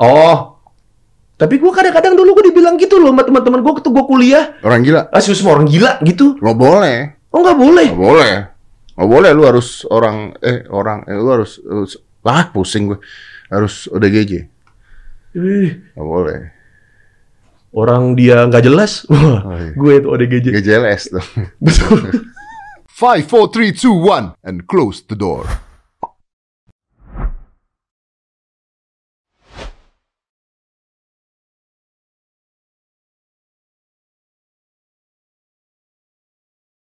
[0.00, 0.56] Oh.
[1.36, 4.56] Tapi gua kadang-kadang dulu gua dibilang gitu loh sama teman-teman gua waktu gua kuliah.
[4.64, 5.08] Orang gila.
[5.12, 6.40] Ah, semua orang gila gitu.
[6.40, 6.96] Nggak boleh.
[7.28, 7.88] Oh nggak boleh.
[7.92, 8.32] Boleh.
[8.94, 9.30] Nggak boleh.
[9.32, 12.98] Lu harus orang eh orang eh lu harus, harus ah pusing gue.
[13.48, 14.32] Harus ODGJ.
[15.30, 16.40] Ih, Nggak boleh.
[17.70, 19.04] orang dia nggak jelas.
[19.10, 19.70] Wah, Oh, iya.
[19.74, 20.46] gue itu ODGJ.
[20.58, 21.24] GJLS tuh.
[21.62, 22.26] Betul.
[22.90, 23.88] 5 4 3 2
[24.36, 25.46] 1 and close the door.